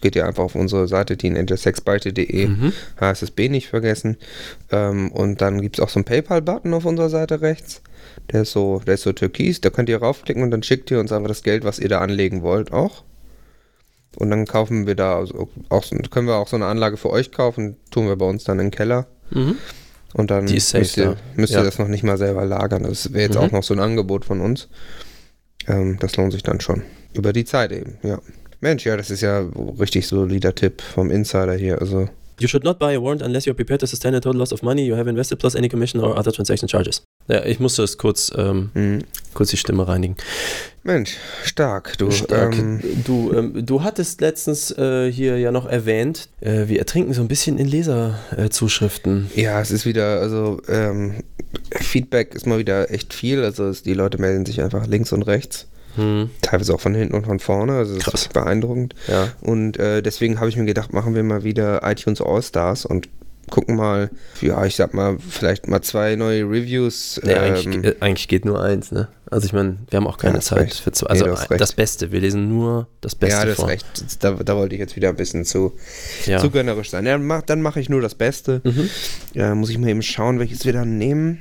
[0.00, 2.72] geht ihr einfach auf unsere Seite, teenagersexbeichte.de, mhm.
[3.00, 4.16] HSSB nicht vergessen.
[4.70, 7.82] Ähm, und dann gibt es auch so einen PayPal-Button auf unserer Seite rechts.
[8.32, 11.00] Der ist so, der ist so türkis, da könnt ihr raufklicken und dann schickt ihr
[11.00, 13.04] uns einfach das Geld, was ihr da anlegen wollt, auch.
[14.16, 17.30] Und dann kaufen wir da, also auch, können wir auch so eine Anlage für euch
[17.30, 19.06] kaufen, tun wir bei uns dann in den Keller.
[19.30, 19.56] Mhm.
[20.14, 21.60] Und dann müsst, ihr, müsst Ja.
[21.60, 22.82] ihr das noch nicht mal selber lagern.
[22.84, 23.40] Das wäre jetzt Mhm.
[23.42, 24.68] auch noch so ein Angebot von uns.
[25.66, 26.82] Ähm, das lohnt sich dann schon.
[27.12, 28.18] Über die Zeit eben, ja.
[28.60, 29.46] Mensch, ja, das ist ja
[29.78, 31.80] richtig solider Tipp vom Insider hier.
[31.80, 32.08] Also,
[32.40, 34.62] You should not buy a warrant unless you're prepared to sustain a total loss of
[34.62, 37.02] money you have invested plus any commission or other transaction charges.
[37.26, 38.98] Ja, ich musste es kurz, ähm, mh.
[39.34, 40.16] kurz die Stimme reinigen.
[40.84, 41.98] Mensch, stark.
[41.98, 42.56] Du, Stark.
[42.56, 47.20] Ähm, du, ähm, du hattest letztens äh, hier ja noch erwähnt, äh, wir ertrinken so
[47.22, 49.30] ein bisschen in Leserzuschriften.
[49.34, 51.24] ja, es ist wieder, also ähm,
[51.72, 53.44] Feedback ist mal wieder echt viel.
[53.44, 55.66] Also es, die Leute melden sich einfach links und rechts.
[55.96, 57.72] Hm, Teilweise auch von hinten und von vorne.
[57.76, 58.22] Also das Krass.
[58.22, 58.94] ist beeindruckend.
[59.08, 59.28] ja.
[59.40, 63.08] Und äh, deswegen habe ich mir gedacht, machen wir mal wieder iTunes All-Stars und
[63.50, 64.10] gucken mal,
[64.42, 67.18] ja, ich sag mal, vielleicht mal zwei neue Reviews.
[67.24, 69.08] Nee, ähm, eigentlich, äh, eigentlich geht nur eins, ne?
[69.30, 70.80] Also ich meine, wir haben auch keine Ja, Zeit recht.
[70.80, 71.14] für zwei.
[71.14, 71.60] Nee, Also recht.
[71.60, 73.64] das Beste, wir lesen nur das Beste ja, das vor.
[73.66, 73.86] ist recht.
[74.24, 75.72] Da, da wollte ich jetzt wieder ein bisschen zu,
[76.26, 76.38] Ja.
[76.38, 77.06] zu gönnerisch sein.
[77.06, 78.60] Ja, mach, dann mache ich nur das Beste.
[78.64, 78.90] Mhm.
[79.32, 81.40] Ja, muss ich mal eben schauen, welches wir dann nehmen.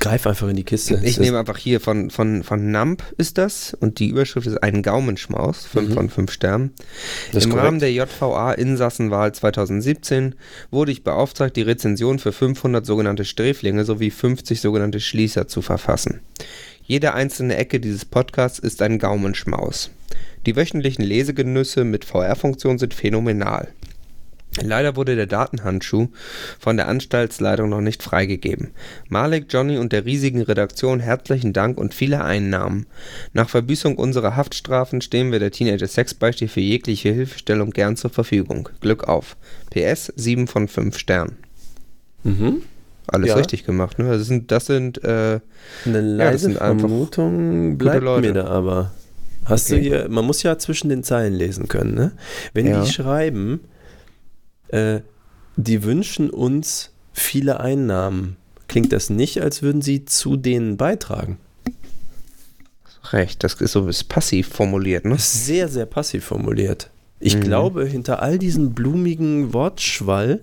[0.00, 1.00] Greif einfach in die Kiste.
[1.02, 4.82] Ich nehme einfach hier von, von, von Nump ist das und die Überschrift ist ein
[4.82, 6.72] Gaumenschmaus, 5 von 5 Sternen.
[7.32, 7.52] Das Im.
[7.52, 10.34] Rahmen der JVA-Insassenwahl 2017
[10.70, 16.20] wurde ich beauftragt, die Rezension für 500 sogenannte Sträflinge sowie 50 sogenannte Schließer zu verfassen.
[16.84, 19.90] Jede einzelne Ecke dieses Podcasts ist ein Gaumenschmaus.
[20.46, 23.68] Die wöchentlichen Lesegenüsse mit VR-Funktion sind phänomenal.
[24.62, 26.08] Leider wurde der Datenhandschuh
[26.58, 28.70] von der Anstaltsleitung noch nicht freigegeben.
[29.08, 32.86] Malik, Johnny und der riesigen Redaktion herzlichen Dank und viele Einnahmen.
[33.32, 38.68] Nach Verbüßung unserer Haftstrafen stehen wir der Teenager Sexbeichte für jegliche Hilfestellung gern zur Verfügung.
[38.80, 39.36] Glück auf.
[39.70, 41.36] PS 7 von 5 Sternen.
[42.24, 42.62] Mhm.
[43.08, 43.36] Alles Ja.
[43.36, 44.08] richtig gemacht, ne?
[44.08, 45.38] Das sind, das sind äh,
[45.84, 48.26] Eine leise einfach Vermutung bleibt Leute.
[48.28, 48.90] mir da aber.
[49.44, 49.82] Hast du Okay.
[49.84, 52.12] hier, man muss ja zwischen den Zeilen lesen können, ne?
[52.52, 52.82] Wenn Ja.
[52.82, 53.60] die schreiben,
[54.68, 55.00] äh,
[55.56, 58.36] die wünschen uns viele Einnahmen,
[58.68, 61.38] klingt das nicht, als würden sie zu denen beitragen.
[63.12, 63.44] recht.
[63.44, 65.16] Das ist so ist passiv formuliert, ne?
[65.18, 66.90] Sehr, sehr passiv formuliert.
[67.20, 67.40] Ich Mhm.
[67.42, 70.40] glaube, hinter all diesem blumigen Wortschwall,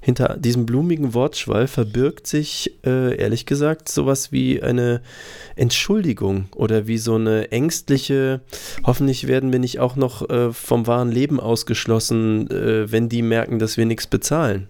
[0.00, 5.02] hinter diesem blumigen Wortschwall verbirgt sich, äh, ehrlich gesagt, sowas wie eine
[5.56, 8.40] Entschuldigung oder wie so eine ängstliche,
[8.84, 13.58] hoffentlich werden wir nicht auch noch äh, vom wahren Leben ausgeschlossen, äh, wenn die merken,
[13.58, 14.68] dass wir nichts bezahlen.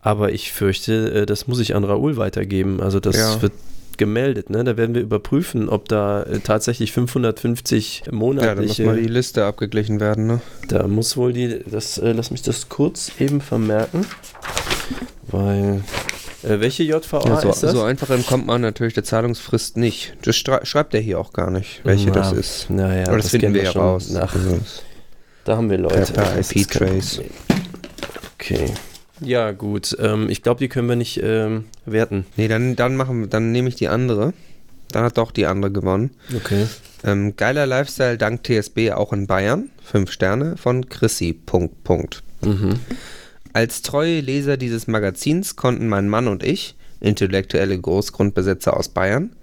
[0.00, 2.80] Aber ich fürchte, äh, das muss ich an Raoul weitergeben.
[2.80, 3.42] Also das Ja.
[3.42, 3.52] wird
[3.98, 4.48] gemeldet.
[4.50, 4.64] Ne?
[4.64, 8.84] Da werden wir überprüfen, ob da äh, tatsächlich 550 Ja, da muss monatliche.
[8.86, 10.40] mal die Liste abgeglichen werden, ne?
[10.68, 11.60] da muss wohl die.
[11.70, 14.06] Das, äh, lass mich das kurz eben vermerken.
[15.28, 15.82] Weil.
[16.44, 17.72] Äh, welche JVA Ja, so, ist das?
[17.72, 20.14] so einfach entkommt man natürlich der Zahlungsfrist nicht.
[20.22, 22.70] Das schreibt er hier auch gar nicht, welche das Ja, ist.
[22.70, 24.14] Naja, Aber das, finden wir ja raus.
[24.16, 24.58] Ach, Also,
[25.44, 26.12] da haben wir Leute.
[26.12, 27.22] Per- per Das IP-Trace.
[28.38, 28.66] Okay.
[29.20, 29.96] Ja, gut.
[30.00, 32.26] Ähm, ich glaube, die können wir nicht ähm, werten.
[32.36, 34.32] nee, dann, dann, machen, dann nehme ich die andere.
[34.90, 36.10] Dann hat doch die andere gewonnen.
[36.34, 36.66] Okay.
[37.04, 39.70] Ähm, geiler Lifestyle dank TSB auch in Bayern.
[39.84, 41.32] Fünf Sterne von Chrissy.
[41.32, 42.22] Punkt, Punkt.
[42.42, 42.78] Mhm.
[43.52, 49.34] Als treue Leser dieses Magazins konnten mein Mann und ich, intellektuelle Großgrundbesitzer aus Bayern,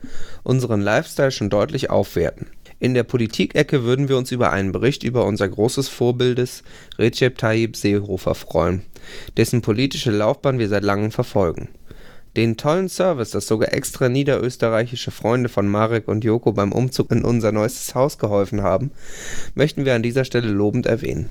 [0.43, 2.47] unseren Lifestyle schon deutlich aufwerten.
[2.79, 6.63] In der Politikecke würden wir uns über einen Bericht über unser großes Vorbildes
[6.99, 8.81] Recep Tayyip Seehofer freuen,
[9.37, 11.69] dessen politische Laufbahn wir seit langem verfolgen.
[12.35, 17.23] Den tollen Service, das sogar extra niederösterreichische Freunde von Marek und Joko beim Umzug in
[17.23, 18.91] unser neuestes Haus geholfen haben,
[19.53, 21.29] möchten wir an dieser Stelle lobend erwähnen.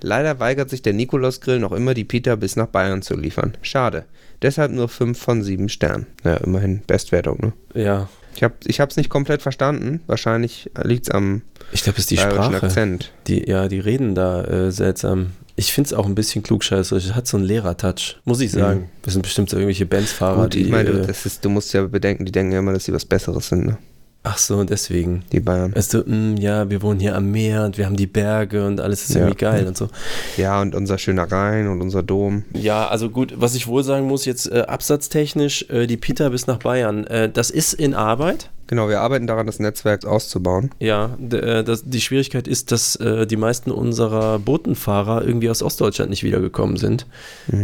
[0.00, 3.56] Leider weigert sich der Nikolaus-Grill noch immer, die Pita bis nach Bayern zu liefern.
[3.62, 4.04] Schade.
[4.42, 6.06] Deshalb nur 5 von 7 Sternen.
[6.24, 7.52] Ja, immerhin Bestwertung, ne?
[7.80, 8.08] Ja.
[8.34, 10.00] Ich habe ich hab's nicht komplett verstanden.
[10.06, 12.62] Wahrscheinlich liegt's am Ich glaube, es ist die Sprache.
[12.62, 13.12] Akzent.
[13.26, 15.32] Die, ja, die reden da äh, seltsam.
[15.54, 17.04] Ich finde es auch ein bisschen klugscheißerisch.
[17.04, 18.88] Es hat so einen Lehrer-Touch, muss ich sagen.
[19.02, 20.62] Das sind bestimmt so irgendwelche Bandsfahrer, Gut, die.
[20.62, 22.92] ich meine, äh, das ist, du musst ja bedenken, die denken ja immer, dass sie
[22.92, 23.78] was Besseres sind, ne?
[24.24, 25.24] Ach so, deswegen.
[25.32, 25.74] Die Bayern.
[25.90, 29.02] Du, mh, ja, wir wohnen hier am Meer und wir haben die Berge und alles
[29.02, 29.22] ist Ja.
[29.22, 29.88] irgendwie geil und so.
[30.36, 32.44] Ja, und unser schöner Rhein und unser Dom.
[32.54, 36.46] Ja, also gut, was ich wohl sagen muss, jetzt äh, absatztechnisch, äh, die Pita bis
[36.46, 38.50] nach Bayern, äh, das ist in Arbeit.
[38.72, 40.70] Genau, wir arbeiten daran, das Netzwerk auszubauen.
[40.78, 46.08] Ja, äh, das, die Schwierigkeit ist, dass äh, die meisten unserer Botenfahrer irgendwie aus Ostdeutschland
[46.08, 47.06] nicht wiedergekommen sind.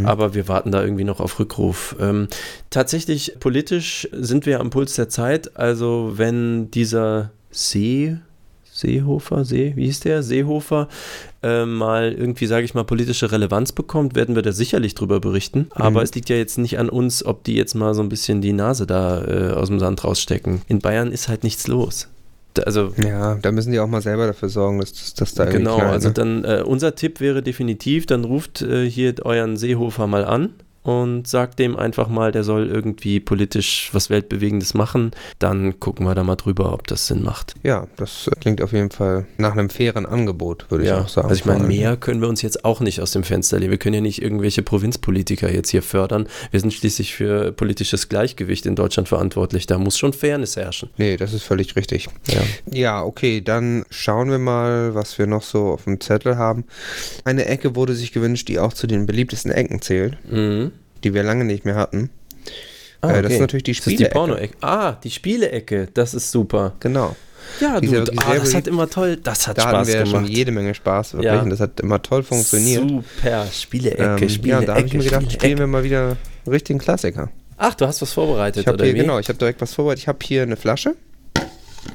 [0.05, 1.97] Aber wir warten da irgendwie noch auf Rückruf.
[1.99, 2.29] Ähm,
[2.69, 5.57] tatsächlich, politisch sind wir am Puls der Zeit.
[5.57, 8.19] Also, wenn dieser See,
[8.71, 10.23] Seehofer, See, wie hieß der?
[10.23, 10.89] Seehofer,
[11.43, 15.69] äh, mal irgendwie, sage ich mal, politische Relevanz bekommt, werden wir da sicherlich drüber berichten.
[15.71, 18.41] Aber es liegt ja jetzt nicht an uns, ob die jetzt mal so ein bisschen
[18.41, 20.63] die Nase da äh, aus dem Sand rausstecken.
[20.69, 22.09] In Bayern ist halt nichts los.
[22.65, 25.77] Also Ja, da müssen die auch mal selber dafür sorgen, dass, dass, da irgendwie Genau,
[25.77, 26.15] knallt, also ne?
[26.15, 30.51] dann äh, unser Tipp wäre definitiv, dann ruft äh, hier euren Seehofer mal an
[30.89, 35.11] und sagt dem einfach mal, der soll irgendwie politisch was Weltbewegendes machen.
[35.39, 37.55] Dann gucken wir da mal drüber, ob das Sinn macht.
[37.63, 41.09] Ja, das äh, klingt auf jeden Fall nach einem fairen Angebot, würde ich ja, auch
[41.09, 41.29] sagen.
[41.29, 43.71] also ich meine, mehr können wir uns jetzt auch nicht aus dem Fenster lehnen.
[43.71, 46.27] Wir können ja nicht irgendwelche Provinzpolitiker jetzt hier fördern.
[46.53, 49.67] Wir sind schließlich für politisches Gleichgewicht in Deutschland verantwortlich.
[49.67, 50.89] Da muss schon Fairness herrschen.
[50.97, 52.09] Nee, das ist völlig richtig.
[52.29, 52.41] Ja.
[52.73, 56.65] Ja, okay, dann schauen wir mal, was wir noch so auf dem Zettel haben.
[57.27, 60.73] Eine Ecke wurde sich gewünscht, die auch zu den beliebtesten Ecken zählt, Mhm.
[61.05, 62.11] Die wir lange nicht mehr hatten.
[63.01, 64.05] Ah, Äh, das ist natürlich die Das ist die.
[64.07, 64.55] Porno-Ecke.
[64.61, 65.89] Ah, die Spiele-Ecke.
[65.95, 66.75] Das ist super.
[66.81, 67.15] Genau.
[67.61, 70.05] Ja, Dieser du, sehr das hat immer toll, das hat Da hatten Spaß wir ja
[70.07, 70.33] schon gemacht.
[70.37, 71.33] jede Menge Spaß, wirklich.
[71.33, 71.41] Ja.
[71.41, 72.83] Und das hat immer toll funktioniert.
[72.89, 74.59] Super, Spiele-Ecke, Ähm, ja, Spiele-Ecke.
[74.61, 76.09] und da habe ich mir gedacht, spielen wir mal wieder
[76.45, 77.31] einen richtigen Klassiker.
[77.57, 78.99] Ach, du hast was vorbereitet, Ich oder hier, wie?
[78.99, 80.03] genau, ich habe direkt was vorbereitet.
[80.03, 80.95] Ich habe hier eine Flasche.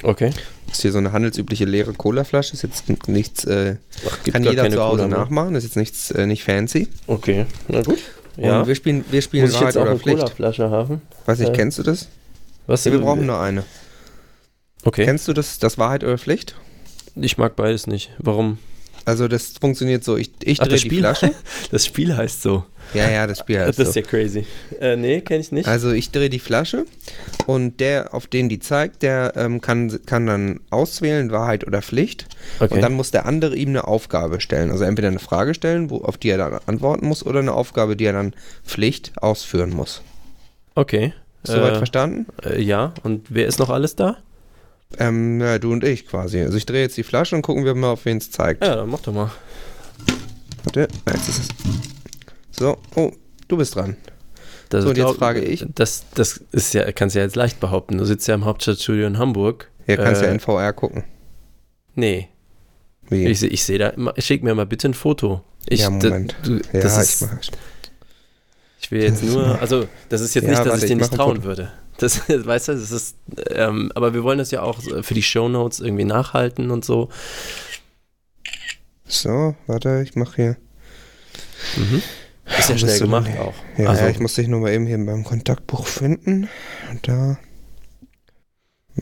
[0.02, 0.30] Okay.
[0.66, 2.54] Das ist hier so eine handelsübliche leere Cola-Flasche.
[2.54, 3.76] Ist jetzt nichts, äh,
[4.08, 5.54] Ach, kann jeder zu Hause nachmachen.
[5.54, 6.88] Das ist jetzt nichts, äh, nicht fancy.
[7.06, 7.98] Okay, na gut.
[8.36, 8.60] Ja.
[8.60, 10.18] Und wir spielen, wir spielen Muss ich jetzt Wahrheit auch oder eine Pflicht.
[10.18, 11.02] Colaflasche haben?
[11.26, 12.08] Weiß nicht, Äh, kennst du das?
[12.66, 12.84] Was?
[12.84, 13.64] Ja, wir brauchen nur eine.
[14.84, 15.04] Okay.
[15.04, 16.56] Kennst du das, das Wahrheit oder Pflicht?
[17.14, 18.10] Ich mag beides nicht.
[18.18, 18.58] Warum?
[19.04, 21.32] Also das funktioniert so, ich, ich Ach, drehe das die Flasche.
[21.70, 22.64] das Spiel heißt so.
[22.94, 24.00] Ja, ja, das Spiel heißt das ist so.
[24.00, 24.46] ja crazy.
[24.80, 25.68] Äh, nee, kenne ich nicht.
[25.68, 26.84] Also ich drehe die Flasche
[27.46, 32.26] und der, auf den die zeigt, der ähm, kann, kann dann auswählen, Wahrheit oder Pflicht.
[32.60, 32.74] Okay.
[32.74, 34.70] Und dann muss der andere ihm eine Aufgabe stellen.
[34.70, 37.96] Also entweder eine Frage stellen, wo, auf die er dann antworten muss, oder eine Aufgabe,
[37.96, 38.34] die er dann
[38.64, 40.02] Pflicht ausführen muss.
[40.74, 41.12] okay.
[41.46, 42.26] Soweit Äh, verstanden?
[42.42, 44.16] äh, ja, und wer ist noch alles da?
[44.98, 46.40] Ähm, ja, du und ich quasi.
[46.40, 48.64] Also ich drehe jetzt die Flasche und gucken wir mal, auf wen es zeigt.
[48.64, 49.30] Ja, dann mach doch mal.
[50.64, 51.48] Warte, jetzt ist es.
[52.50, 53.12] So, oh,
[53.48, 53.96] du bist dran.
[54.70, 55.64] Das So, und jetzt glaub- frage ich.
[55.74, 57.98] Das, das ist ja, kannst du ja jetzt leicht behaupten.
[57.98, 59.70] Du sitzt ja im Hauptstadtstudio in Hamburg.
[59.86, 61.04] Hier kannst du Äh, ja in VR gucken.
[61.94, 62.28] Nee,
[63.08, 63.26] Wie?
[63.26, 65.42] ich, ich sehe da, immer- schick mir mal bitte ein Foto.
[65.68, 66.34] Ich, Ja, da- Moment.
[66.42, 67.38] du, ja, das ist, ich mach.
[68.84, 71.00] Ich will jetzt nur, also das ist jetzt Ja, nicht, dass warte, ich dir ich
[71.00, 71.72] nicht trauen würde.
[71.96, 73.16] Das, weißt du, das ist,
[73.50, 77.08] ähm, aber wir wollen das ja auch für die Shownotes irgendwie nachhalten und so.
[79.06, 80.56] So, warte, ich mach hier.
[81.76, 82.02] Mhm.
[82.58, 83.38] Ist ja schnell gemacht denn?
[83.38, 83.54] auch.
[83.78, 86.48] Ja, also, ja, ich muss dich nur mal eben hier beim Kontaktbuch finden.
[86.90, 87.38] Und da.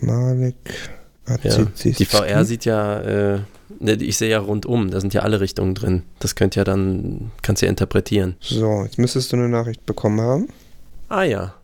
[0.01, 0.55] Malik.
[1.29, 3.41] ja, Azizi- die VR sieht ja, äh,
[3.81, 6.03] ich sehe ja rundum, da sind ja alle Richtungen drin.
[6.19, 8.37] Das könnt ja dann, kannst ja interpretieren.
[8.41, 10.49] So, jetzt müsstest du eine Nachricht bekommen haben.
[11.09, 11.55] Ah ja.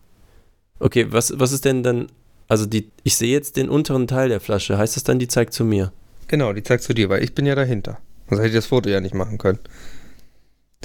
[0.78, 2.08] Okay, was, was ist denn dann,
[2.46, 5.52] also die, ich sehe jetzt den unteren Teil der Flasche, heißt das dann, die zeigt
[5.52, 5.92] zu mir?
[6.28, 7.98] Genau, die zeigst du dir, weil ich bin ja dahinter.
[8.28, 9.58] Sonst hätte ich das Foto ja nicht machen können.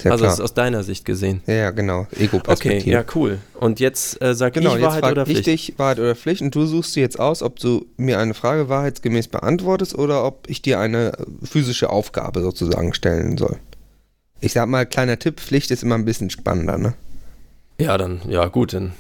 [0.04, 0.32] Ja also klar.
[0.32, 1.42] das ist aus deiner Sicht gesehen.
[1.46, 2.08] ja, ja, genau.
[2.12, 2.90] Okay, Ego-Perspektive.
[2.90, 3.38] ja, cool.
[3.60, 5.46] Und jetzt äh, sag Genau, ich Wahrheit oder ich Pflicht?
[5.46, 8.70] dich Wahrheit oder Pflicht und du suchst dir jetzt aus, ob du mir eine Frage
[8.70, 11.14] wahrheitsgemäß beantwortest oder ob ich dir eine
[11.44, 13.58] physische Aufgabe sozusagen stellen soll.
[14.42, 16.96] Ich sag mal, kleiner Tipp, Pflicht ist immer ein bisschen spannender, ne?
[17.80, 18.94] Ja, dann, ja gut, dann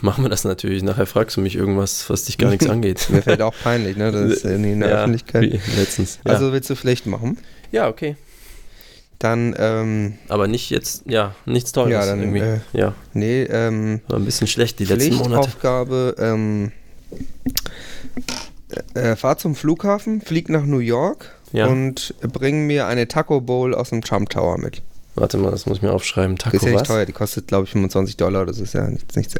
[0.00, 0.82] machen wir das natürlich.
[0.82, 3.08] Nachher fragst du mich irgendwas, was dich gar nichts angeht.
[3.10, 4.10] Mir fällt auch peinlich, ne?
[4.12, 5.60] Das ist in der ja, Öffentlichkeit.
[5.76, 6.18] Letztens.
[6.24, 6.32] Ja.
[6.32, 7.38] Also willst du Pflicht machen?
[7.72, 8.16] ja, okay.
[9.18, 12.40] Dann, ähm, Aber nicht jetzt, ja, nichts Tolles Ja, dann, irgendwie.
[12.40, 15.42] äh, ja, nee, ähm, war ein bisschen schlecht die letzten Monate.
[15.48, 16.72] Pflichtaufgabe, ähm,
[18.94, 21.66] äh, fahr zum Flughafen, flieg nach New York Ja.
[21.66, 24.82] und bring mir eine Taco Bowl aus dem Trump Tower mit.
[25.14, 26.36] Warte mal, das muss ich mir aufschreiben.
[26.36, 26.88] Taco ist ja nicht was?
[26.88, 29.34] teuer, die kostet glaube ich 25 Dollar, das ist ja nicht, nicht,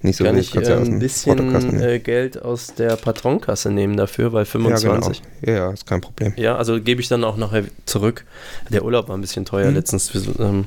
[0.00, 4.32] nicht so Kann ich äh, ja ein bisschen äh, Geld aus der Patronkasse nehmen dafür,
[4.32, 5.22] weil ja, 25.
[5.22, 5.34] genau.
[5.44, 6.34] Ja, ja, ist kein Problem.
[6.36, 8.24] Ja, also gebe ich dann auch nachher zurück.
[8.70, 9.74] Der Urlaub war ein bisschen teuer Mhm.
[9.76, 10.12] letztens.
[10.38, 10.66] Ähm,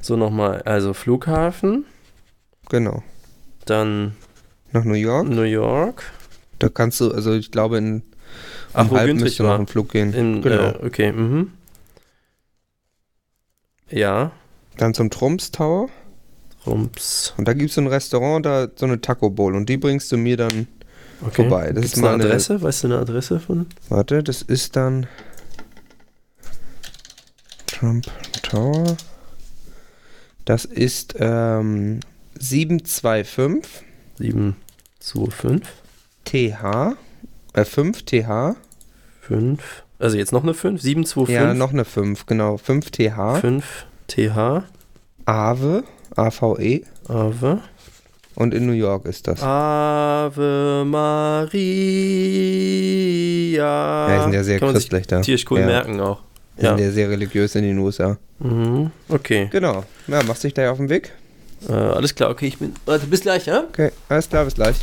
[0.00, 1.84] so nochmal, also Flughafen,
[2.70, 3.02] Genau.
[3.66, 4.14] dann
[4.72, 6.04] Nach New York, New York.
[6.58, 8.02] da kannst du, also ich glaube in
[8.72, 10.14] Ach, um halb müsste noch ein Flug gehen.
[10.14, 10.68] In, genau.
[10.70, 11.52] äh, okay, mhm.
[13.90, 14.30] Ja,
[14.76, 15.88] Dann zum Trumps Tower
[16.66, 17.32] Rums.
[17.36, 20.12] und da gibt es so ein Restaurant, da so eine Taco Bowl und die bringst
[20.12, 20.66] du mir dann
[21.22, 21.42] Okay.
[21.48, 21.66] vorbei.
[21.72, 22.62] Das Gibt's ist mal eine eine- Adresse?
[22.62, 23.66] Weißt du eine Adresse von?
[23.88, 25.06] Warte, das ist dann
[27.66, 28.06] Trump
[28.42, 28.96] Tower.
[30.44, 32.00] Das ist ähm,
[32.38, 33.84] 725
[34.18, 35.62] 725
[36.24, 36.96] TH.
[37.54, 38.56] Äh, 5 TH.
[39.22, 39.84] 5.
[39.98, 40.80] Also jetzt noch eine 5?
[40.80, 42.56] 725 Ja, noch eine 5, genau.
[42.56, 43.36] 5 TH.
[43.40, 44.64] 5 TH.
[45.26, 45.84] Ave.
[46.16, 46.82] AVE.
[47.08, 47.60] Ave.
[48.36, 49.42] Und in New York ist das.
[49.42, 51.58] Ave Maria.
[54.08, 55.20] ja, die sind ja sehr Kann christlich da.
[55.20, 55.66] tierisch cool ja.
[55.66, 56.20] merken auch.
[56.58, 56.76] Die Ja.
[56.76, 58.16] sind ja sehr religiös in den USA.
[58.38, 58.90] Mhm.
[59.08, 59.48] Okay.
[59.50, 59.84] Genau.
[60.06, 61.12] Ja, machst dich da auf den Weg?
[61.68, 62.72] Äh, alles klar, okay, ich bin.
[62.86, 63.64] Warte, bis gleich, ja?
[63.68, 64.76] Okay, alles klar, bis gleich.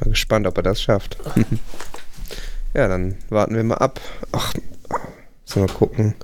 [0.00, 1.16] Mal gespannt, ob er das schafft.
[2.74, 4.00] ja, dann warten wir mal ab.
[4.32, 4.54] Ach,
[5.44, 6.14] sollen wir gucken.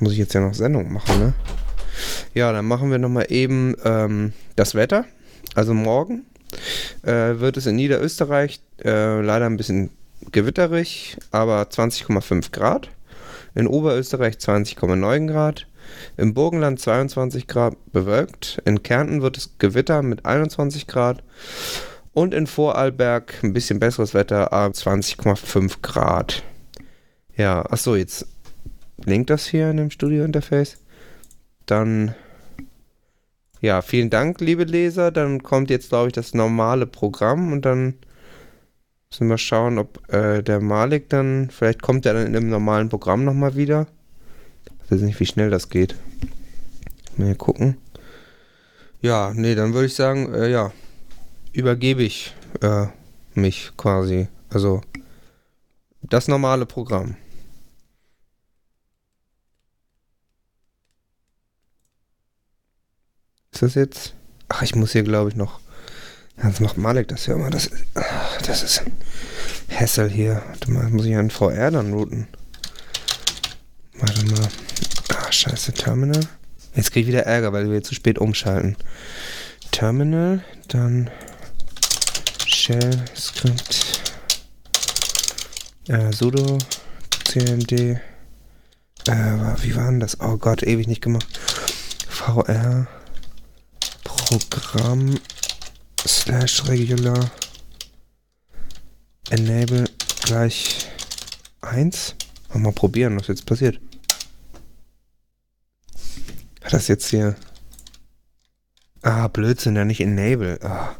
[0.00, 1.32] Muss ich jetzt ja noch Sendung machen, ne?
[2.34, 5.04] Ja, dann machen wir nochmal eben ähm, das Wetter.
[5.54, 6.24] Also morgen
[7.02, 9.90] äh, wird es in Niederösterreich äh, leider ein bisschen
[10.32, 12.90] gewitterig, aber 20,5 Grad.
[13.54, 15.66] In Oberösterreich 20,9 Grad.
[16.16, 18.60] Im Burgenland 22 Grad bewölkt.
[18.64, 21.22] In Kärnten wird es Gewitter mit 21 Grad.
[22.12, 26.42] Und in Vorarlberg ein bisschen besseres Wetter, aber 20,5 Grad.
[27.36, 28.26] Ja, achso, jetzt
[28.98, 30.78] blinkt das hier in dem Studio-Interface.
[31.66, 32.14] Dann,
[33.60, 35.10] ja, vielen Dank, liebe Leser.
[35.10, 37.94] Dann kommt jetzt, glaube ich, das normale Programm und dann
[39.10, 42.88] müssen wir schauen, ob äh, der Malik dann, vielleicht kommt er dann in dem normalen
[42.88, 43.86] Programm nochmal wieder.
[44.84, 45.94] Ich weiß nicht, wie schnell das geht.
[47.16, 47.76] Mal gucken.
[49.00, 50.72] Ja, nee, dann würde ich sagen, äh, ja,
[51.52, 52.86] übergebe ich äh,
[53.34, 54.28] mich quasi.
[54.50, 54.80] Also
[56.02, 57.16] das normale Programm.
[63.54, 64.14] Ist das jetzt?
[64.48, 65.60] Ach, ich muss hier, glaube ich, noch.
[66.42, 67.50] Jetzt macht Malik das ja immer.
[67.50, 68.82] Das, ach, das ist
[69.68, 70.42] Hessel hier.
[70.48, 72.26] Warte mal, muss ich einen VR dann routen.
[73.94, 74.48] Warte mal.
[75.16, 76.26] Ach, scheiße, Terminal.
[76.74, 78.76] Jetzt kriege ich wieder Ärger, weil wir zu spät umschalten.
[79.70, 81.08] Terminal, dann
[82.44, 84.00] Shell Script,
[85.88, 86.58] äh, sudo
[87.24, 88.00] cmd, äh,
[89.62, 90.18] wie war denn das?
[90.20, 91.28] Oh Gott, ewig nicht gemacht.
[92.08, 92.88] VR
[94.24, 95.18] Programm
[96.06, 97.30] slash regular
[99.30, 99.84] enable
[100.22, 100.88] gleich
[101.60, 102.14] 1.
[102.54, 103.80] Mal probieren, was jetzt passiert.
[106.62, 107.36] Hat das jetzt hier.
[109.02, 110.58] Ah, Blödsinn, ja nicht enable.
[110.62, 110.96] Ah.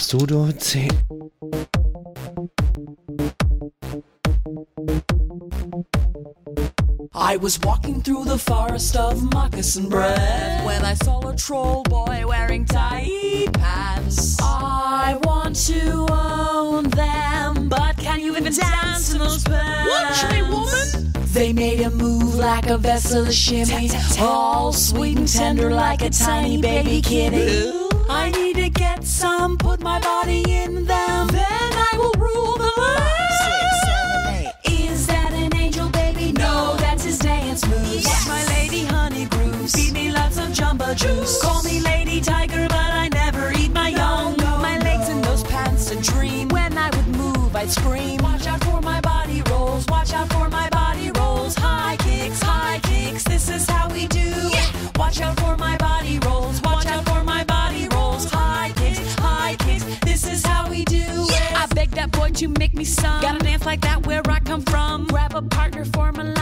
[0.00, 0.88] Sudo C.
[7.14, 12.24] I was walking through the forest of moccasin bread when I saw a troll boy
[12.26, 14.38] wearing tight pants.
[14.40, 19.90] I want to own them, but can you even dance in those pants?
[19.90, 21.12] Watch me, woman.
[21.34, 26.08] They made a move like a vessel of shimmy, all sweet and tender like a
[26.08, 27.70] tiny baby kitty.
[28.08, 32.72] I need to get some, put my body in them, then I will rule the
[32.80, 33.21] land.
[37.52, 38.06] Dance moves.
[38.06, 39.72] Watch my lady honey grooves.
[39.72, 41.42] Feed me lots of jumbo juice.
[41.42, 44.36] Call me Lady Tiger, but I never eat my young.
[44.38, 46.48] my legs in those pants a dream.
[46.48, 48.18] When I would move, I'd scream.
[48.22, 49.86] Watch out for my body rolls.
[49.88, 51.54] Watch out for my body rolls.
[51.54, 53.24] High kicks, high kicks.
[53.24, 54.30] This is how we do.
[54.60, 54.98] it.
[54.98, 56.60] Watch out for my body rolls.
[56.62, 58.24] Watch out for my body rolls.
[58.30, 59.84] High kicks, high kicks.
[60.00, 61.04] This is how we do
[61.38, 61.52] it.
[61.54, 63.20] I beg that boy to make me some.
[63.20, 65.06] Gotta dance like that where I come from.
[65.06, 66.41] Grab a partner, form a line.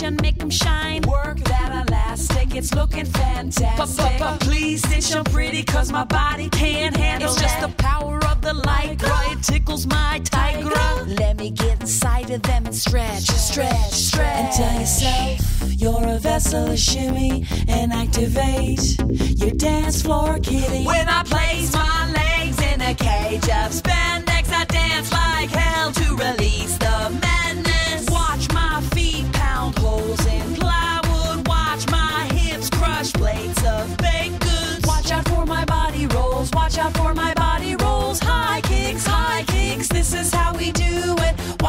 [0.00, 1.02] And make them shine.
[1.02, 4.18] Work that elastic, it's looking fantastic.
[4.20, 8.40] But please stitch so pretty, cause my body can't handle It's just the power of
[8.40, 8.98] the light.
[9.02, 10.70] It tickles my tiger.
[11.06, 14.36] Let me get inside of them and stretch, stretch, stretch.
[14.38, 18.98] And tell yourself you're a vessel of shimmy and activate
[19.40, 20.84] your dance floor kitty.
[20.84, 26.16] When I place my legs in a cage of spandex, I dance like hell to
[26.16, 27.27] release the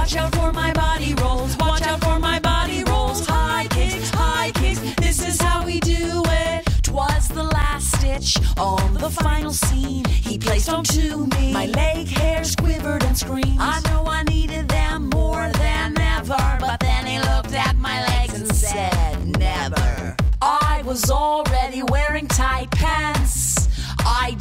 [0.10, 1.56] Watch out for my body rolls.
[1.58, 3.28] Watch out for my body rolls.
[3.28, 4.80] High kicks, high kicks.
[4.96, 6.66] This is how we do it.
[6.82, 10.04] Twas the last stitch on the final scene.
[10.06, 11.54] He placed onto me.
[11.54, 13.60] My leg hairs quivered and screamed.
[13.60, 14.09] I know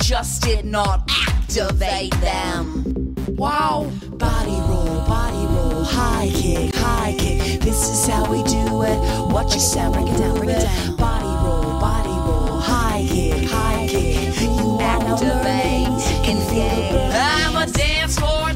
[0.09, 3.15] just did not activate them.
[3.37, 3.93] Wow.
[4.13, 7.61] Body roll, body roll, high kick, high kick.
[7.61, 8.99] This is how we do it.
[9.31, 10.97] Watch your sound, break it down, break it down.
[10.97, 14.41] Body roll, body roll, high kick, high kick.
[14.41, 15.89] You activate,
[16.25, 17.11] can feel the.
[17.13, 18.49] I'm a dance floor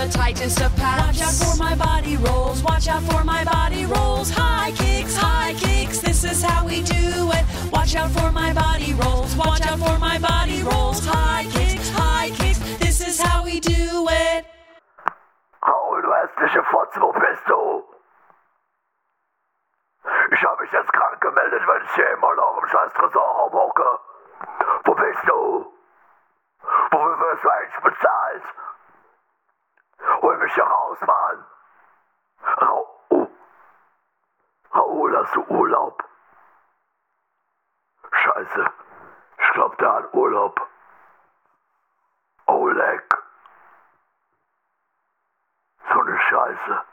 [0.00, 1.18] the tightest of pants.
[1.18, 4.30] Watch out for my body rolls, watch out for my body rolls.
[4.30, 7.44] High kicks, high kicks, this is how we do it.
[7.70, 11.04] Watch out for my body rolls, watch out for my body rolls.
[11.04, 14.46] High kicks, high kicks, this is how we do it.
[15.68, 17.84] Raul, du hässliche Fotze, wo bist du?
[20.32, 23.98] Ich habe mich jetzt krank gemeldet, weil ich hier immer noch im scheiß Tresorraum hocke.
[24.84, 25.66] Wo bist du?
[26.90, 28.44] Wofür wirst du eigentlich bezahlt?
[30.22, 31.44] Hol mich hier raus, Mann!
[32.60, 33.28] Raul, oh.
[34.74, 36.04] Raul, hast du Urlaub?
[38.12, 38.70] Scheiße,
[39.38, 40.60] ich glaub, der hat Urlaub.
[42.46, 43.02] Oleg.
[45.92, 46.89] So eine Scheiße.